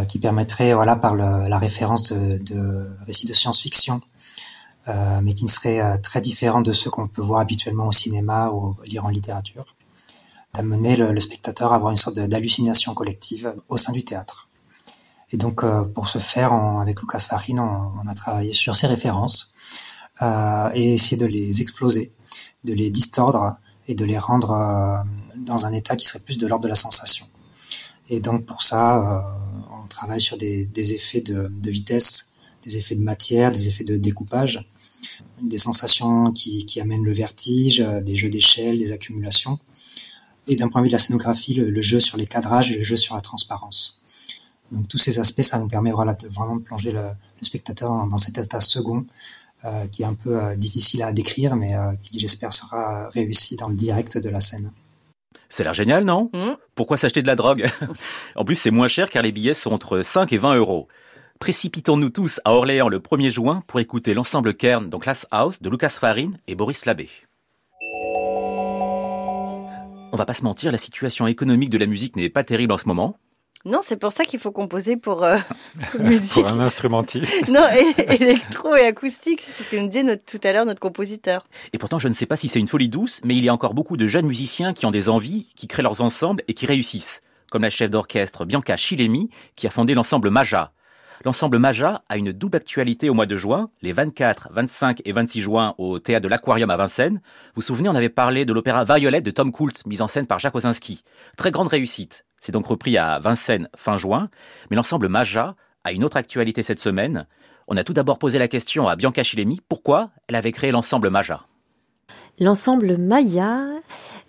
qui 0.08 0.18
permettrait, 0.18 0.74
voilà, 0.74 0.96
par 0.96 1.14
le, 1.14 1.48
la 1.48 1.58
référence 1.58 2.12
de, 2.12 2.38
de 2.38 2.88
récits 3.04 3.26
de 3.26 3.32
science-fiction, 3.32 4.00
euh, 4.88 5.20
mais 5.22 5.34
qui 5.34 5.44
ne 5.44 5.48
serait 5.48 5.80
euh, 5.80 5.96
très 5.96 6.20
différent 6.20 6.60
de 6.60 6.72
ceux 6.72 6.90
qu'on 6.90 7.06
peut 7.06 7.22
voir 7.22 7.40
habituellement 7.40 7.86
au 7.86 7.92
cinéma 7.92 8.50
ou 8.50 8.76
lire 8.84 9.04
en 9.04 9.10
littérature, 9.10 9.76
d'amener 10.54 10.96
le, 10.96 11.12
le, 11.12 11.20
spectateur 11.20 11.72
à 11.72 11.76
avoir 11.76 11.92
une 11.92 11.96
sorte 11.96 12.18
d'hallucination 12.18 12.92
collective 12.92 13.54
au 13.68 13.76
sein 13.76 13.92
du 13.92 14.04
théâtre. 14.04 14.48
Et 15.30 15.36
donc, 15.36 15.62
euh, 15.62 15.84
pour 15.84 16.08
ce 16.08 16.18
faire, 16.18 16.52
on, 16.52 16.80
avec 16.80 17.00
Lucas 17.00 17.20
Farin, 17.20 17.58
on, 17.58 17.92
on, 18.04 18.08
a 18.08 18.14
travaillé 18.14 18.52
sur 18.52 18.74
ces 18.74 18.88
références 18.88 19.54
euh, 20.20 20.70
et 20.74 20.94
essayer 20.94 21.16
de 21.16 21.26
les 21.26 21.62
exploser, 21.62 22.12
de 22.64 22.74
les 22.74 22.90
distordre 22.90 23.54
et 23.86 23.94
de 23.94 24.04
les 24.04 24.18
rendre 24.18 24.50
euh, 24.50 24.96
dans 25.36 25.64
un 25.64 25.72
état 25.72 25.94
qui 25.94 26.06
serait 26.06 26.24
plus 26.24 26.38
de 26.38 26.46
l'ordre 26.48 26.64
de 26.64 26.68
la 26.68 26.74
sensation. 26.74 27.26
Et 28.12 28.20
donc, 28.20 28.44
pour 28.44 28.62
ça, 28.62 29.26
on 29.82 29.88
travaille 29.88 30.20
sur 30.20 30.36
des, 30.36 30.68
effets 30.92 31.22
de, 31.22 31.50
vitesse, 31.70 32.34
des 32.62 32.76
effets 32.76 32.94
de 32.94 33.00
matière, 33.00 33.50
des 33.50 33.68
effets 33.68 33.84
de 33.84 33.96
découpage, 33.96 34.68
des 35.40 35.56
sensations 35.56 36.30
qui, 36.30 36.78
amènent 36.78 37.04
le 37.04 37.12
vertige, 37.12 37.78
des 37.78 38.14
jeux 38.14 38.28
d'échelle, 38.28 38.76
des 38.76 38.92
accumulations. 38.92 39.58
Et 40.46 40.56
d'un 40.56 40.68
point 40.68 40.82
de 40.82 40.84
vue 40.84 40.90
de 40.90 40.92
la 40.92 40.98
scénographie, 40.98 41.54
le, 41.54 41.80
jeu 41.80 42.00
sur 42.00 42.18
les 42.18 42.26
cadrages 42.26 42.70
et 42.70 42.76
le 42.76 42.84
jeu 42.84 42.96
sur 42.96 43.14
la 43.14 43.22
transparence. 43.22 44.02
Donc 44.72 44.88
tous 44.88 44.98
ces 44.98 45.18
aspects, 45.18 45.40
ça 45.40 45.58
nous 45.58 45.68
permet 45.68 45.90
voilà, 45.90 46.12
de 46.12 46.28
vraiment 46.28 46.56
de 46.56 46.62
plonger 46.62 46.92
le, 46.92 47.12
spectateur 47.40 48.06
dans, 48.06 48.16
cet 48.18 48.36
état 48.36 48.60
second 48.60 49.06
euh, 49.64 49.86
qui 49.86 50.02
est 50.02 50.06
un 50.06 50.14
peu 50.14 50.36
euh, 50.36 50.54
difficile 50.54 51.02
à 51.02 51.12
décrire, 51.12 51.56
mais 51.56 51.74
euh, 51.74 51.92
qui 52.02 52.18
j'espère 52.18 52.52
sera 52.52 53.08
réussi 53.08 53.56
dans 53.56 53.68
le 53.68 53.74
direct 53.74 54.18
de 54.18 54.28
la 54.28 54.40
scène. 54.40 54.70
C'est 55.48 55.64
l'air 55.64 55.74
génial, 55.74 56.04
non? 56.04 56.30
Mmh. 56.32 56.52
Pourquoi 56.74 56.96
s'acheter 56.96 57.22
de 57.22 57.26
la 57.26 57.36
drogue? 57.36 57.70
En 58.36 58.44
plus, 58.44 58.56
c'est 58.56 58.70
moins 58.70 58.88
cher 58.88 59.10
car 59.10 59.22
les 59.22 59.32
billets 59.32 59.54
sont 59.54 59.72
entre 59.72 60.02
5 60.02 60.32
et 60.32 60.38
20 60.38 60.56
euros. 60.56 60.88
Précipitons-nous 61.38 62.10
tous 62.10 62.40
à 62.44 62.52
Orléans 62.52 62.88
le 62.88 63.00
1er 63.00 63.30
juin 63.30 63.60
pour 63.66 63.80
écouter 63.80 64.14
l'ensemble 64.14 64.54
Kern 64.54 64.88
dans 64.88 64.98
Class 64.98 65.26
House 65.30 65.60
de 65.60 65.68
Lucas 65.68 65.88
Farin 65.88 66.32
et 66.46 66.54
Boris 66.54 66.86
Labbé. 66.86 67.08
On 70.12 70.16
va 70.16 70.26
pas 70.26 70.34
se 70.34 70.44
mentir, 70.44 70.70
la 70.70 70.78
situation 70.78 71.26
économique 71.26 71.70
de 71.70 71.78
la 71.78 71.86
musique 71.86 72.16
n'est 72.16 72.28
pas 72.28 72.44
terrible 72.44 72.72
en 72.72 72.78
ce 72.78 72.86
moment. 72.86 73.18
Non, 73.64 73.78
c'est 73.80 73.96
pour 73.96 74.12
ça 74.12 74.24
qu'il 74.24 74.40
faut 74.40 74.50
composer 74.50 74.96
pour 74.96 75.22
euh, 75.22 75.38
musique. 76.00 76.32
pour 76.32 76.48
un 76.48 76.58
instrumentiste. 76.58 77.48
non, 77.48 77.64
électro 78.08 78.74
et 78.74 78.86
acoustique, 78.86 79.44
c'est 79.56 79.62
ce 79.64 79.70
que 79.70 79.76
nous 79.76 79.86
disait 79.86 80.02
notre, 80.02 80.24
tout 80.24 80.40
à 80.42 80.52
l'heure 80.52 80.66
notre 80.66 80.80
compositeur. 80.80 81.46
Et 81.72 81.78
pourtant, 81.78 81.98
je 81.98 82.08
ne 82.08 82.14
sais 82.14 82.26
pas 82.26 82.36
si 82.36 82.48
c'est 82.48 82.58
une 82.58 82.68
folie 82.68 82.88
douce, 82.88 83.20
mais 83.24 83.36
il 83.36 83.44
y 83.44 83.48
a 83.48 83.54
encore 83.54 83.74
beaucoup 83.74 83.96
de 83.96 84.08
jeunes 84.08 84.26
musiciens 84.26 84.72
qui 84.72 84.84
ont 84.84 84.90
des 84.90 85.08
envies, 85.08 85.46
qui 85.54 85.68
créent 85.68 85.82
leurs 85.82 86.02
ensembles 86.02 86.42
et 86.48 86.54
qui 86.54 86.66
réussissent. 86.66 87.22
Comme 87.50 87.62
la 87.62 87.70
chef 87.70 87.90
d'orchestre 87.90 88.44
Bianca 88.44 88.76
Chilemi, 88.76 89.30
qui 89.54 89.66
a 89.66 89.70
fondé 89.70 89.94
l'ensemble 89.94 90.30
Maja. 90.30 90.72
L'ensemble 91.24 91.58
Maja 91.58 92.02
a 92.08 92.16
une 92.16 92.32
double 92.32 92.56
actualité 92.56 93.08
au 93.08 93.14
mois 93.14 93.26
de 93.26 93.36
juin, 93.36 93.70
les 93.80 93.92
24, 93.92 94.48
25 94.50 95.02
et 95.04 95.12
26 95.12 95.40
juin 95.40 95.74
au 95.78 96.00
théâtre 96.00 96.24
de 96.24 96.28
l'Aquarium 96.28 96.68
à 96.68 96.76
Vincennes. 96.76 97.20
Vous 97.54 97.56
vous 97.56 97.62
souvenez, 97.62 97.88
on 97.88 97.94
avait 97.94 98.08
parlé 98.08 98.44
de 98.44 98.52
l'opéra 98.52 98.84
Violette 98.84 99.24
de 99.24 99.30
Tom 99.30 99.52
Coult, 99.52 99.86
mise 99.86 100.02
en 100.02 100.08
scène 100.08 100.26
par 100.26 100.40
Jacques 100.40 100.56
Osinski. 100.56 101.04
Très 101.36 101.52
grande 101.52 101.68
réussite. 101.68 102.24
C'est 102.40 102.50
donc 102.50 102.66
repris 102.66 102.98
à 102.98 103.20
Vincennes 103.20 103.68
fin 103.76 103.96
juin, 103.96 104.30
mais 104.68 104.76
l'ensemble 104.76 105.08
Maja 105.08 105.54
a 105.84 105.92
une 105.92 106.02
autre 106.02 106.16
actualité 106.16 106.64
cette 106.64 106.80
semaine. 106.80 107.26
On 107.68 107.76
a 107.76 107.84
tout 107.84 107.92
d'abord 107.92 108.18
posé 108.18 108.40
la 108.40 108.48
question 108.48 108.88
à 108.88 108.96
Bianca 108.96 109.22
Chilemi, 109.22 109.60
pourquoi 109.68 110.10
elle 110.26 110.34
avait 110.34 110.50
créé 110.50 110.72
l'ensemble 110.72 111.08
Maja? 111.08 111.46
L'ensemble 112.40 112.98
Maya, 112.98 113.60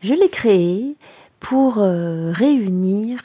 je 0.01 0.13
l'ai 0.13 0.29
créé 0.29 0.95
pour 1.39 1.79
euh, 1.79 2.31
réunir 2.31 3.19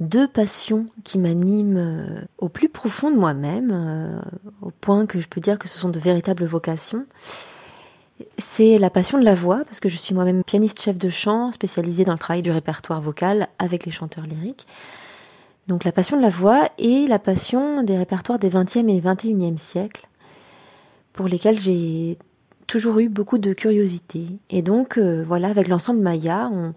deux 0.00 0.26
passions 0.26 0.86
qui 1.04 1.18
m'animent 1.18 1.76
euh, 1.76 2.20
au 2.38 2.48
plus 2.48 2.68
profond 2.68 3.10
de 3.10 3.16
moi-même, 3.16 3.70
euh, 3.72 4.20
au 4.62 4.70
point 4.70 5.06
que 5.06 5.20
je 5.20 5.28
peux 5.28 5.40
dire 5.40 5.58
que 5.58 5.68
ce 5.68 5.78
sont 5.78 5.90
de 5.90 5.98
véritables 5.98 6.44
vocations. 6.44 7.04
C'est 8.38 8.78
la 8.78 8.90
passion 8.90 9.18
de 9.18 9.24
la 9.24 9.34
voix, 9.34 9.62
parce 9.64 9.78
que 9.78 9.88
je 9.88 9.96
suis 9.96 10.14
moi-même 10.14 10.42
pianiste 10.42 10.80
chef 10.80 10.96
de 10.96 11.08
chant, 11.10 11.52
spécialisée 11.52 12.04
dans 12.04 12.12
le 12.12 12.18
travail 12.18 12.42
du 12.42 12.50
répertoire 12.50 13.00
vocal 13.00 13.48
avec 13.58 13.84
les 13.84 13.92
chanteurs 13.92 14.24
lyriques. 14.24 14.66
Donc 15.68 15.84
la 15.84 15.92
passion 15.92 16.16
de 16.16 16.22
la 16.22 16.30
voix 16.30 16.68
et 16.78 17.06
la 17.06 17.18
passion 17.18 17.82
des 17.82 17.96
répertoires 17.96 18.38
des 18.38 18.50
20e 18.50 18.88
et 18.88 19.00
21e 19.00 19.58
siècles, 19.58 20.08
pour 21.12 21.28
lesquels 21.28 21.60
j'ai 21.60 22.18
toujours 22.66 23.00
eu 23.00 23.08
beaucoup 23.08 23.38
de 23.38 23.52
curiosité. 23.52 24.26
Et 24.48 24.62
donc 24.62 24.96
euh, 24.96 25.22
voilà, 25.26 25.48
avec 25.48 25.68
l'ensemble 25.68 26.00
Maya, 26.00 26.48
on... 26.52 26.72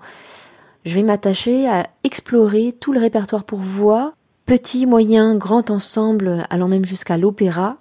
je 0.85 0.95
vais 0.95 1.03
m'attacher 1.03 1.67
à 1.67 1.87
explorer 2.03 2.75
tout 2.79 2.93
le 2.93 2.99
répertoire 2.99 3.43
pour 3.43 3.59
voix, 3.59 4.13
petit, 4.45 4.85
moyen, 4.85 5.35
grand 5.35 5.69
ensemble, 5.69 6.45
allant 6.49 6.67
même 6.67 6.85
jusqu'à 6.85 7.17
l'opéra, 7.17 7.77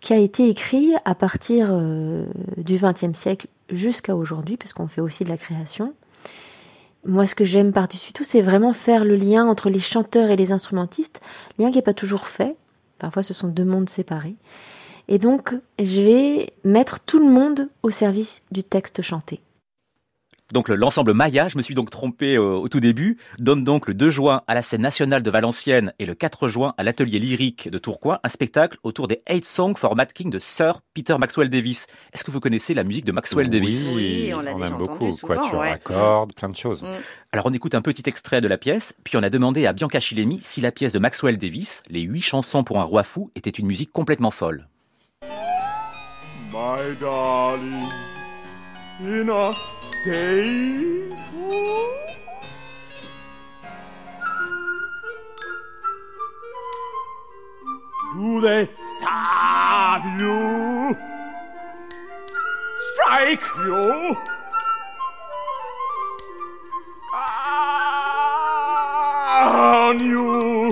qui 0.00 0.12
a 0.12 0.18
été 0.18 0.48
écrit 0.48 0.94
à 1.04 1.14
partir 1.14 1.68
euh, 1.70 2.26
du 2.56 2.76
XXe 2.76 3.18
siècle 3.18 3.48
jusqu'à 3.70 4.14
aujourd'hui, 4.14 4.56
parce 4.56 4.72
qu'on 4.72 4.86
fait 4.86 5.00
aussi 5.00 5.24
de 5.24 5.28
la 5.28 5.36
création. 5.36 5.94
Moi, 7.04 7.26
ce 7.26 7.34
que 7.34 7.44
j'aime 7.44 7.72
par-dessus 7.72 8.12
tout, 8.12 8.24
c'est 8.24 8.42
vraiment 8.42 8.72
faire 8.72 9.04
le 9.04 9.16
lien 9.16 9.46
entre 9.46 9.70
les 9.70 9.80
chanteurs 9.80 10.30
et 10.30 10.36
les 10.36 10.52
instrumentistes, 10.52 11.20
lien 11.58 11.70
qui 11.70 11.76
n'est 11.76 11.82
pas 11.82 11.94
toujours 11.94 12.26
fait. 12.26 12.56
Parfois, 12.98 13.22
ce 13.22 13.32
sont 13.32 13.48
deux 13.48 13.64
mondes 13.64 13.88
séparés. 13.88 14.36
Et 15.08 15.18
donc, 15.18 15.54
je 15.78 16.02
vais 16.02 16.52
mettre 16.64 17.00
tout 17.00 17.18
le 17.18 17.30
monde 17.30 17.68
au 17.82 17.90
service 17.90 18.42
du 18.50 18.62
texte 18.62 19.00
chanté. 19.00 19.40
Donc 20.52 20.70
l'ensemble 20.70 21.12
Maya, 21.12 21.48
je 21.48 21.58
me 21.58 21.62
suis 21.62 21.74
donc 21.74 21.90
trompé 21.90 22.36
euh, 22.36 22.54
au 22.54 22.68
tout 22.68 22.80
début, 22.80 23.18
donne 23.38 23.64
donc 23.64 23.86
le 23.86 23.92
2 23.92 24.08
juin 24.08 24.42
à 24.46 24.54
la 24.54 24.62
scène 24.62 24.80
nationale 24.80 25.22
de 25.22 25.30
Valenciennes 25.30 25.92
et 25.98 26.06
le 26.06 26.14
4 26.14 26.48
juin 26.48 26.72
à 26.78 26.84
l'atelier 26.84 27.18
lyrique 27.18 27.68
de 27.70 27.76
Tourcoing 27.76 28.18
un 28.22 28.28
spectacle 28.30 28.78
autour 28.82 29.08
des 29.08 29.22
Eight 29.26 29.44
Songs 29.44 29.74
for 29.74 29.94
Mad 29.94 30.10
King 30.14 30.30
de 30.30 30.38
Sir 30.38 30.80
Peter 30.94 31.16
Maxwell 31.18 31.50
Davis. 31.50 31.86
Est-ce 32.14 32.24
que 32.24 32.30
vous 32.30 32.40
connaissez 32.40 32.72
la 32.72 32.82
musique 32.82 33.04
de 33.04 33.12
Maxwell 33.12 33.50
Davis? 33.50 33.90
Oui, 33.94 34.32
on 34.34 34.40
l'a 34.40 34.52
aime 34.52 34.78
beaucoup. 34.78 35.12
Souvent, 35.12 35.34
Quatuor 35.34 35.62
à 35.62 35.76
cordes, 35.76 36.32
plein 36.32 36.48
de 36.48 36.56
choses. 36.56 36.82
Mm. 36.82 36.86
Alors 37.32 37.44
on 37.44 37.52
écoute 37.52 37.74
un 37.74 37.82
petit 37.82 38.04
extrait 38.06 38.40
de 38.40 38.48
la 38.48 38.56
pièce, 38.56 38.94
puis 39.04 39.18
on 39.18 39.22
a 39.22 39.28
demandé 39.28 39.66
à 39.66 39.74
Bianca 39.74 40.00
Chilemi 40.00 40.40
si 40.42 40.62
la 40.62 40.72
pièce 40.72 40.92
de 40.92 40.98
Maxwell 40.98 41.36
Davis, 41.36 41.82
Les 41.90 42.00
huit 42.00 42.22
chansons 42.22 42.64
pour 42.64 42.80
un 42.80 42.84
roi 42.84 43.02
fou, 43.02 43.30
était 43.36 43.50
une 43.50 43.66
musique 43.66 43.92
complètement 43.92 44.30
folle. 44.30 44.66
My 46.50 46.96
darling, 46.98 47.86
in 49.02 49.28
stay? 50.02 51.08
Do 58.14 58.40
they 58.40 58.68
stab 58.96 60.02
you? 60.20 60.96
Strike 62.92 63.46
you? 63.64 64.16
Scorn 69.48 69.98
you? 70.00 70.70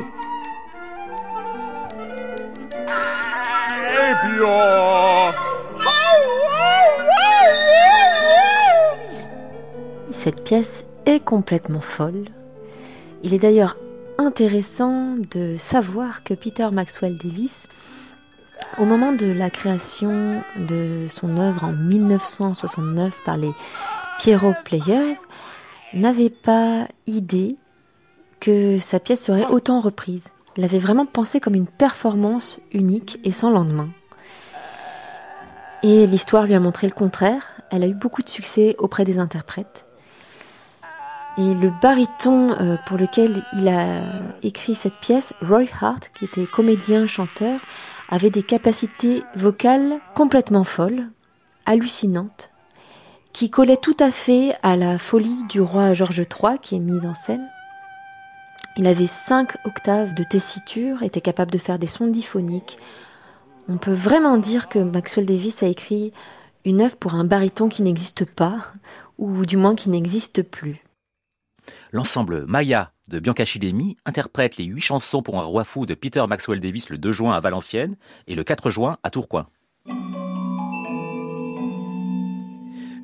Ape 3.99 4.25
your 4.37 4.86
Cette 10.27 10.43
pièce 10.43 10.87
est 11.05 11.21
complètement 11.21 11.81
folle. 11.81 12.25
Il 13.23 13.33
est 13.33 13.39
d'ailleurs 13.39 13.77
intéressant 14.19 15.15
de 15.31 15.55
savoir 15.57 16.25
que 16.25 16.35
Peter 16.35 16.69
Maxwell 16.73 17.17
Davis, 17.17 17.69
au 18.81 18.87
moment 18.87 19.13
de 19.13 19.27
la 19.27 19.51
création 19.51 20.43
de 20.57 21.07
son 21.09 21.37
œuvre 21.37 21.63
en 21.63 21.73
1969 21.73 23.23
par 23.25 23.37
les 23.37 23.53
Pierrot 24.19 24.55
Players, 24.65 25.15
n'avait 25.95 26.29
pas 26.29 26.89
idée 27.07 27.55
que 28.41 28.81
sa 28.81 28.99
pièce 28.99 29.23
serait 29.23 29.47
autant 29.47 29.79
reprise. 29.79 30.31
Il 30.57 30.65
avait 30.65 30.81
vraiment 30.81 31.07
pensé 31.07 31.39
comme 31.39 31.55
une 31.55 31.69
performance 31.69 32.59
unique 32.73 33.21
et 33.23 33.31
sans 33.31 33.51
lendemain. 33.51 33.91
Et 35.85 36.05
l'histoire 36.09 36.47
lui 36.47 36.55
a 36.55 36.59
montré 36.59 36.89
le 36.89 36.95
contraire. 36.95 37.53
Elle 37.71 37.85
a 37.85 37.87
eu 37.87 37.95
beaucoup 37.95 38.23
de 38.23 38.29
succès 38.29 38.75
auprès 38.81 39.05
des 39.05 39.21
interprètes. 39.21 39.86
Et 41.39 41.55
le 41.55 41.71
baryton 41.83 42.53
euh, 42.53 42.77
pour 42.87 42.97
lequel 42.97 43.43
il 43.59 43.69
a 43.69 44.01
écrit 44.43 44.75
cette 44.75 44.99
pièce, 45.01 45.35
Roy 45.43 45.65
Hart, 45.81 46.11
qui 46.15 46.25
était 46.25 46.47
comédien-chanteur, 46.47 47.61
avait 48.09 48.31
des 48.31 48.43
capacités 48.43 49.23
vocales 49.35 49.99
complètement 50.15 50.65
folles, 50.65 51.11
hallucinantes, 51.67 52.51
qui 53.35 53.51
collaient 53.51 53.77
tout 53.77 53.97
à 54.01 54.11
fait 54.11 54.55
à 54.63 54.77
la 54.77 54.99
folie 54.99 55.43
du 55.51 55.61
roi 55.61 55.93
George 55.93 56.21
III 56.23 56.59
qui 56.59 56.77
est 56.77 56.81
mise 56.81 57.05
en 57.05 57.13
scène. 57.13 57.47
Il 58.79 58.87
avait 58.87 59.07
cinq 59.07 59.59
octaves 59.67 60.15
de 60.15 60.23
tessiture, 60.23 61.03
était 61.03 61.21
capable 61.21 61.51
de 61.51 61.59
faire 61.59 61.79
des 61.79 61.87
sons 61.87 62.07
diphoniques. 62.07 62.79
On 63.69 63.77
peut 63.77 63.93
vraiment 63.93 64.39
dire 64.39 64.69
que 64.69 64.79
Maxwell 64.79 65.27
Davis 65.27 65.63
a 65.63 65.67
écrit 65.67 66.15
une 66.65 66.81
œuvre 66.81 66.97
pour 66.97 67.15
un 67.15 67.25
baryton 67.25 67.69
qui 67.69 67.83
n'existe 67.83 68.25
pas, 68.25 68.69
ou 69.19 69.45
du 69.45 69.59
moins 69.59 69.75
qui 69.75 69.91
n'existe 69.91 70.43
plus. 70.43 70.86
L'ensemble 71.93 72.45
Maya 72.47 72.93
de 73.09 73.21
Bianca 73.21 73.45
Chilemi 73.45 73.97
interprète 74.05 74.57
les 74.57 74.65
huit 74.65 74.81
chansons 74.81 75.23
pour 75.23 75.39
un 75.41 75.45
roi 75.45 75.65
fou 75.65 75.87
de 75.87 75.95
Peter 75.95 76.25
Maxwell 76.29 76.61
Davis 76.61 76.91
le 76.91 76.99
2 76.99 77.13
juin 77.13 77.35
à 77.35 77.41
Valenciennes 77.41 77.97
et 78.27 78.35
le 78.35 78.43
4 78.45 78.71
juin 78.71 78.99
à 79.03 79.11
Tourcoing. 79.11 79.47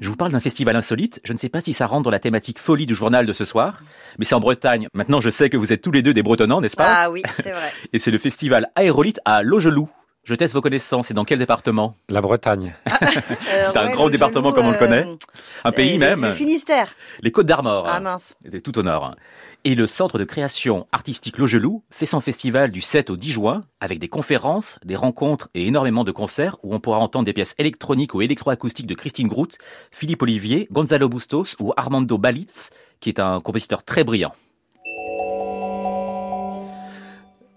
Je 0.01 0.09
vous 0.09 0.17
parle 0.17 0.33
d'un 0.33 0.41
festival 0.41 0.75
insolite. 0.75 1.21
Je 1.23 1.33
ne 1.33 1.39
sais 1.39 1.49
pas 1.49 1.61
si 1.61 1.73
ça 1.73 1.87
rentre 1.87 2.03
dans 2.03 2.11
la 2.11 2.19
thématique 2.19 2.59
folie 2.59 2.87
du 2.87 2.95
journal 2.95 3.25
de 3.25 3.33
ce 3.33 3.45
soir, 3.45 3.77
mais 4.19 4.25
c'est 4.25 4.35
en 4.35 4.41
Bretagne. 4.41 4.89
Maintenant, 4.95 5.21
je 5.21 5.31
sais 5.31 5.49
que 5.49 5.57
vous 5.57 5.73
êtes 5.73 5.81
tous 5.81 5.93
les 5.93 6.03
deux 6.03 6.13
des 6.13 6.25
Bretonnants, 6.25 6.61
n'est-ce 6.61 6.75
pas? 6.75 7.05
Ah 7.05 7.11
oui, 7.11 7.23
c'est 7.37 7.53
vrai. 7.53 7.73
et 7.93 8.01
c'est 8.01 8.11
le 8.11 8.19
festival 8.19 8.69
Aérolite 8.75 9.21
à 9.25 9.45
Logelou. 9.45 9.89
Je 10.25 10.37
teste 10.37 10.55
vos 10.55 10.61
connaissances. 10.61 11.09
C'est 11.09 11.15
dans 11.15 11.25
quel 11.25 11.41
département? 11.41 11.97
La 12.09 12.21
Bretagne. 12.21 12.75
Ah, 12.87 12.99
c'est 13.11 13.77
un 13.77 13.91
grand 13.91 14.09
département 14.09 14.53
comme 14.53 14.67
on 14.67 14.71
le 14.71 14.79
connaît. 14.79 15.05
Euh, 15.05 15.17
un 15.65 15.73
pays 15.73 15.99
même. 15.99 16.23
Le 16.23 16.33
Finistère. 16.33 16.95
Les 17.23 17.33
Côtes 17.33 17.47
d'Armor. 17.47 17.89
Ah 17.89 17.99
mince. 17.99 18.37
C'était 18.45 18.61
tout 18.61 18.79
au 18.79 18.85
nord. 18.85 19.17
Et 19.65 19.75
le 19.75 19.89
centre 19.89 20.19
de 20.19 20.25
création 20.25 20.87
artistique 20.93 21.39
Logelou 21.39 21.83
fait 21.91 22.07
son 22.07 22.21
festival 22.21 22.71
du 22.71 22.81
7 22.81 23.11
au 23.11 23.17
10 23.17 23.33
juin 23.33 23.65
avec 23.81 23.99
des 23.99 24.09
conférences, 24.09 24.79
des 24.85 24.95
rencontres 24.95 25.49
et 25.55 25.67
énormément 25.67 26.05
de 26.05 26.13
concerts 26.13 26.57
où 26.63 26.73
on 26.73 26.79
pourra 26.79 26.99
entendre 26.99 27.25
des 27.25 27.33
pièces 27.33 27.57
électroniques 27.59 28.15
ou 28.15 28.23
électroacoustiques 28.23 28.87
de 28.87 28.95
Christine 28.95 29.27
Groot, 29.27 29.59
Philippe 29.91 30.23
Olivier, 30.23 30.69
Gonzalo 30.71 31.09
Bustos 31.09 31.57
ou 31.59 31.73
Armando 31.77 32.17
Balitz, 32.17 32.71
qui 33.01 33.09
est 33.09 33.19
un 33.19 33.41
compositeur 33.41 33.83
très 33.83 34.05
brillant. 34.05 34.33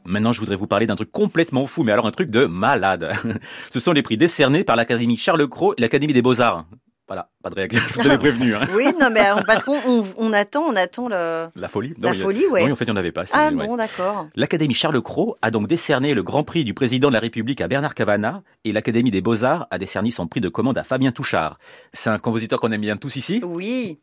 Maintenant, 0.05 0.31
je 0.31 0.39
voudrais 0.39 0.55
vous 0.55 0.67
parler 0.67 0.87
d'un 0.87 0.95
truc 0.95 1.11
complètement 1.11 1.65
fou, 1.65 1.83
mais 1.83 1.91
alors 1.91 2.05
un 2.05 2.11
truc 2.11 2.29
de 2.29 2.45
malade. 2.45 3.11
Ce 3.69 3.79
sont 3.79 3.91
les 3.91 4.03
prix 4.03 4.17
décernés 4.17 4.63
par 4.63 4.75
l'Académie 4.75 5.17
Charles 5.17 5.47
Cros 5.47 5.73
et 5.77 5.81
l'Académie 5.81 6.13
des 6.13 6.21
Beaux-Arts. 6.21 6.65
Voilà, 7.07 7.29
pas 7.43 7.51
de 7.51 7.55
réaction, 7.55 7.81
je 7.87 7.93
vous 7.93 8.07
avais 8.07 8.17
prévenu. 8.17 8.55
Hein. 8.55 8.67
Oui, 8.73 8.85
non, 8.99 9.09
mais 9.11 9.21
parce 9.45 9.61
qu'on 9.61 9.77
on, 10.17 10.33
attend, 10.33 10.63
on 10.63 10.75
attend 10.75 11.07
le... 11.07 11.47
La 11.55 11.67
folie 11.67 11.93
La 12.01 12.13
folie, 12.13 12.45
oui. 12.51 12.61
Oui, 12.63 12.71
en 12.71 12.75
fait, 12.75 12.85
il 12.85 12.87
n'y 12.87 12.93
en 12.93 12.97
avait 12.97 13.11
pas. 13.11 13.25
Ah 13.31 13.51
bon, 13.51 13.77
d'accord. 13.77 14.27
L'Académie 14.35 14.73
Charles 14.73 15.01
Cros 15.01 15.37
a 15.43 15.51
donc 15.51 15.67
décerné 15.67 16.15
le 16.15 16.23
Grand 16.23 16.43
Prix 16.43 16.63
du 16.63 16.73
Président 16.73 17.09
de 17.09 17.13
la 17.13 17.19
République 17.19 17.61
à 17.61 17.67
Bernard 17.67 17.93
Cavana 17.93 18.41
et 18.63 18.71
l'Académie 18.71 19.11
des 19.11 19.21
Beaux-Arts 19.21 19.67
a 19.69 19.77
décerné 19.77 20.09
son 20.09 20.25
prix 20.25 20.41
de 20.41 20.49
commande 20.49 20.79
à 20.79 20.83
Fabien 20.83 21.11
Touchard. 21.11 21.59
C'est 21.93 22.09
un 22.09 22.17
compositeur 22.17 22.59
qu'on 22.59 22.71
aime 22.71 22.81
bien 22.81 22.97
tous 22.97 23.15
ici 23.17 23.39
Oui. 23.43 23.99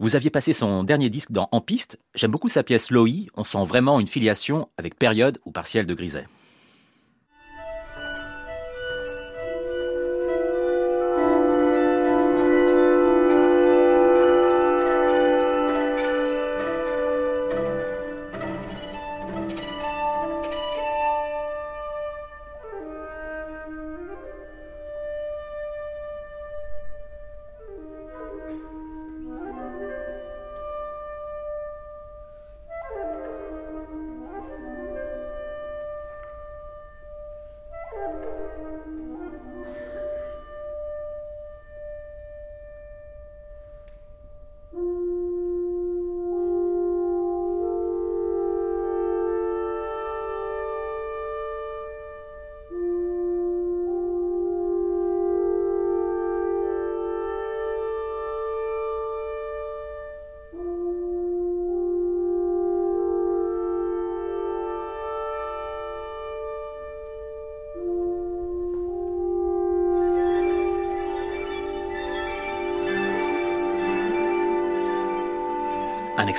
Vous 0.00 0.16
aviez 0.16 0.30
passé 0.30 0.54
son 0.54 0.82
dernier 0.82 1.10
disque 1.10 1.30
dans 1.30 1.50
En 1.52 1.60
piste. 1.60 1.98
J'aime 2.14 2.30
beaucoup 2.30 2.48
sa 2.48 2.62
pièce 2.62 2.90
Loï. 2.90 3.26
On 3.34 3.44
sent 3.44 3.66
vraiment 3.66 4.00
une 4.00 4.08
filiation 4.08 4.70
avec 4.78 4.98
période 4.98 5.38
ou 5.44 5.52
partiel 5.52 5.84
de 5.84 5.92
Griset. 5.92 6.24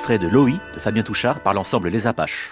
De 0.10 0.28
Loï 0.28 0.60
de 0.74 0.80
Fabien 0.80 1.04
Touchard 1.04 1.42
par 1.42 1.54
l'ensemble 1.54 1.90
Les 1.90 2.08
Apaches. 2.08 2.52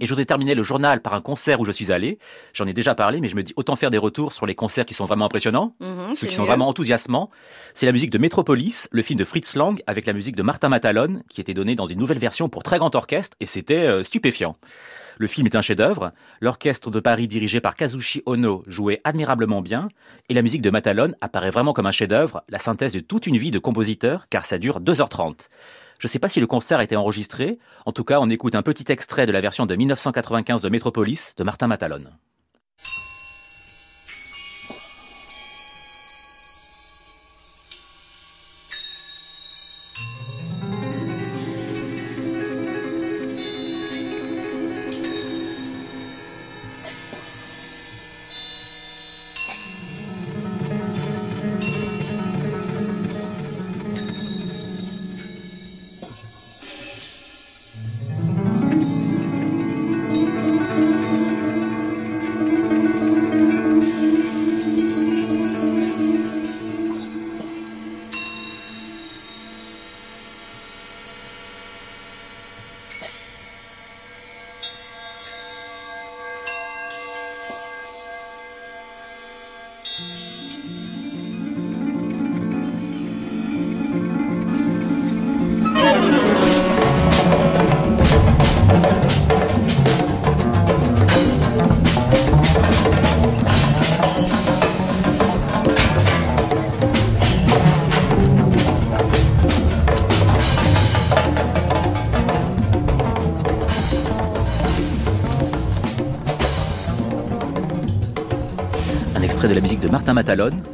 Et 0.00 0.04
je 0.04 0.08
voudrais 0.10 0.26
terminer 0.26 0.54
le 0.54 0.62
journal 0.62 1.00
par 1.00 1.14
un 1.14 1.20
concert 1.20 1.58
où 1.58 1.64
je 1.64 1.72
suis 1.72 1.90
allé. 1.90 2.18
J'en 2.52 2.66
ai 2.66 2.74
déjà 2.74 2.94
parlé, 2.94 3.20
mais 3.20 3.28
je 3.28 3.34
me 3.34 3.42
dis 3.42 3.54
autant 3.56 3.76
faire 3.76 3.90
des 3.90 3.98
retours 3.98 4.32
sur 4.32 4.46
les 4.46 4.54
concerts 4.54 4.84
qui 4.84 4.94
sont 4.94 5.06
vraiment 5.06 5.24
impressionnants, 5.24 5.74
Ceux 6.16 6.26
qui 6.26 6.34
sont 6.34 6.44
vraiment 6.44 6.68
enthousiasmants. 6.68 7.30
C'est 7.74 7.86
la 7.86 7.92
musique 7.92 8.10
de 8.10 8.18
Metropolis, 8.18 8.88
le 8.90 9.02
film 9.02 9.18
de 9.18 9.24
Fritz 9.24 9.54
Lang, 9.54 9.82
avec 9.86 10.06
la 10.06 10.12
musique 10.12 10.36
de 10.36 10.42
Martin 10.42 10.68
Matalon, 10.68 11.22
qui 11.28 11.40
était 11.40 11.54
donnée 11.54 11.74
dans 11.74 11.86
une 11.86 11.98
nouvelle 11.98 12.18
version 12.18 12.48
pour 12.48 12.62
très 12.62 12.78
grand 12.78 12.94
orchestre, 12.94 13.36
et 13.40 13.46
c'était 13.46 13.86
euh, 13.86 14.04
stupéfiant. 14.04 14.56
Le 15.18 15.26
film 15.26 15.46
est 15.46 15.56
un 15.56 15.62
chef-d'œuvre. 15.62 16.12
L'orchestre 16.40 16.90
de 16.90 17.00
Paris 17.00 17.26
dirigé 17.26 17.60
par 17.60 17.74
Kazushi 17.74 18.22
Ono 18.26 18.62
jouait 18.66 19.00
admirablement 19.04 19.60
bien, 19.60 19.88
et 20.28 20.34
la 20.34 20.42
musique 20.42 20.62
de 20.62 20.70
Matalon 20.70 21.12
apparaît 21.20 21.50
vraiment 21.50 21.72
comme 21.72 21.86
un 21.86 21.92
chef-d'œuvre, 21.92 22.44
la 22.48 22.58
synthèse 22.58 22.92
de 22.92 23.00
toute 23.00 23.26
une 23.26 23.36
vie 23.36 23.50
de 23.50 23.58
compositeur, 23.58 24.26
car 24.30 24.44
ça 24.44 24.58
dure 24.58 24.80
2h30. 24.80 25.48
Je 25.98 26.06
ne 26.06 26.08
sais 26.08 26.20
pas 26.20 26.28
si 26.28 26.38
le 26.38 26.46
concert 26.46 26.78
a 26.78 26.84
été 26.84 26.94
enregistré. 26.94 27.58
En 27.84 27.92
tout 27.92 28.04
cas, 28.04 28.20
on 28.20 28.30
écoute 28.30 28.54
un 28.54 28.62
petit 28.62 28.90
extrait 28.92 29.26
de 29.26 29.32
la 29.32 29.40
version 29.40 29.66
de 29.66 29.74
1995 29.74 30.62
de 30.62 30.68
Metropolis 30.68 31.34
de 31.36 31.42
Martin 31.42 31.66
Matalon. 31.66 32.04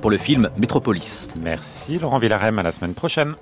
Pour 0.00 0.10
le 0.10 0.18
film 0.18 0.50
Metropolis. 0.56 1.28
Merci 1.40 1.98
Laurent 1.98 2.18
Villarem, 2.18 2.58
à 2.58 2.64
la 2.64 2.72
semaine 2.72 2.92
prochaine. 2.92 3.34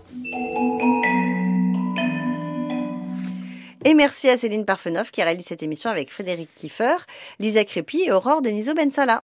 Et 3.84 3.94
merci 3.94 4.28
à 4.28 4.36
Céline 4.36 4.66
Parfenoff 4.66 5.10
qui 5.10 5.22
réalise 5.22 5.46
cette 5.46 5.62
émission 5.62 5.88
avec 5.88 6.10
Frédéric 6.10 6.50
Kiefer, 6.54 6.96
Lisa 7.38 7.64
Crépy 7.64 8.02
et 8.06 8.12
Aurore 8.12 8.42
Deniso 8.42 8.74
Bensala. 8.74 9.22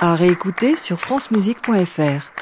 À 0.00 0.14
réécouter 0.14 0.76
sur 0.76 0.98
francemusique.fr. 0.98 2.37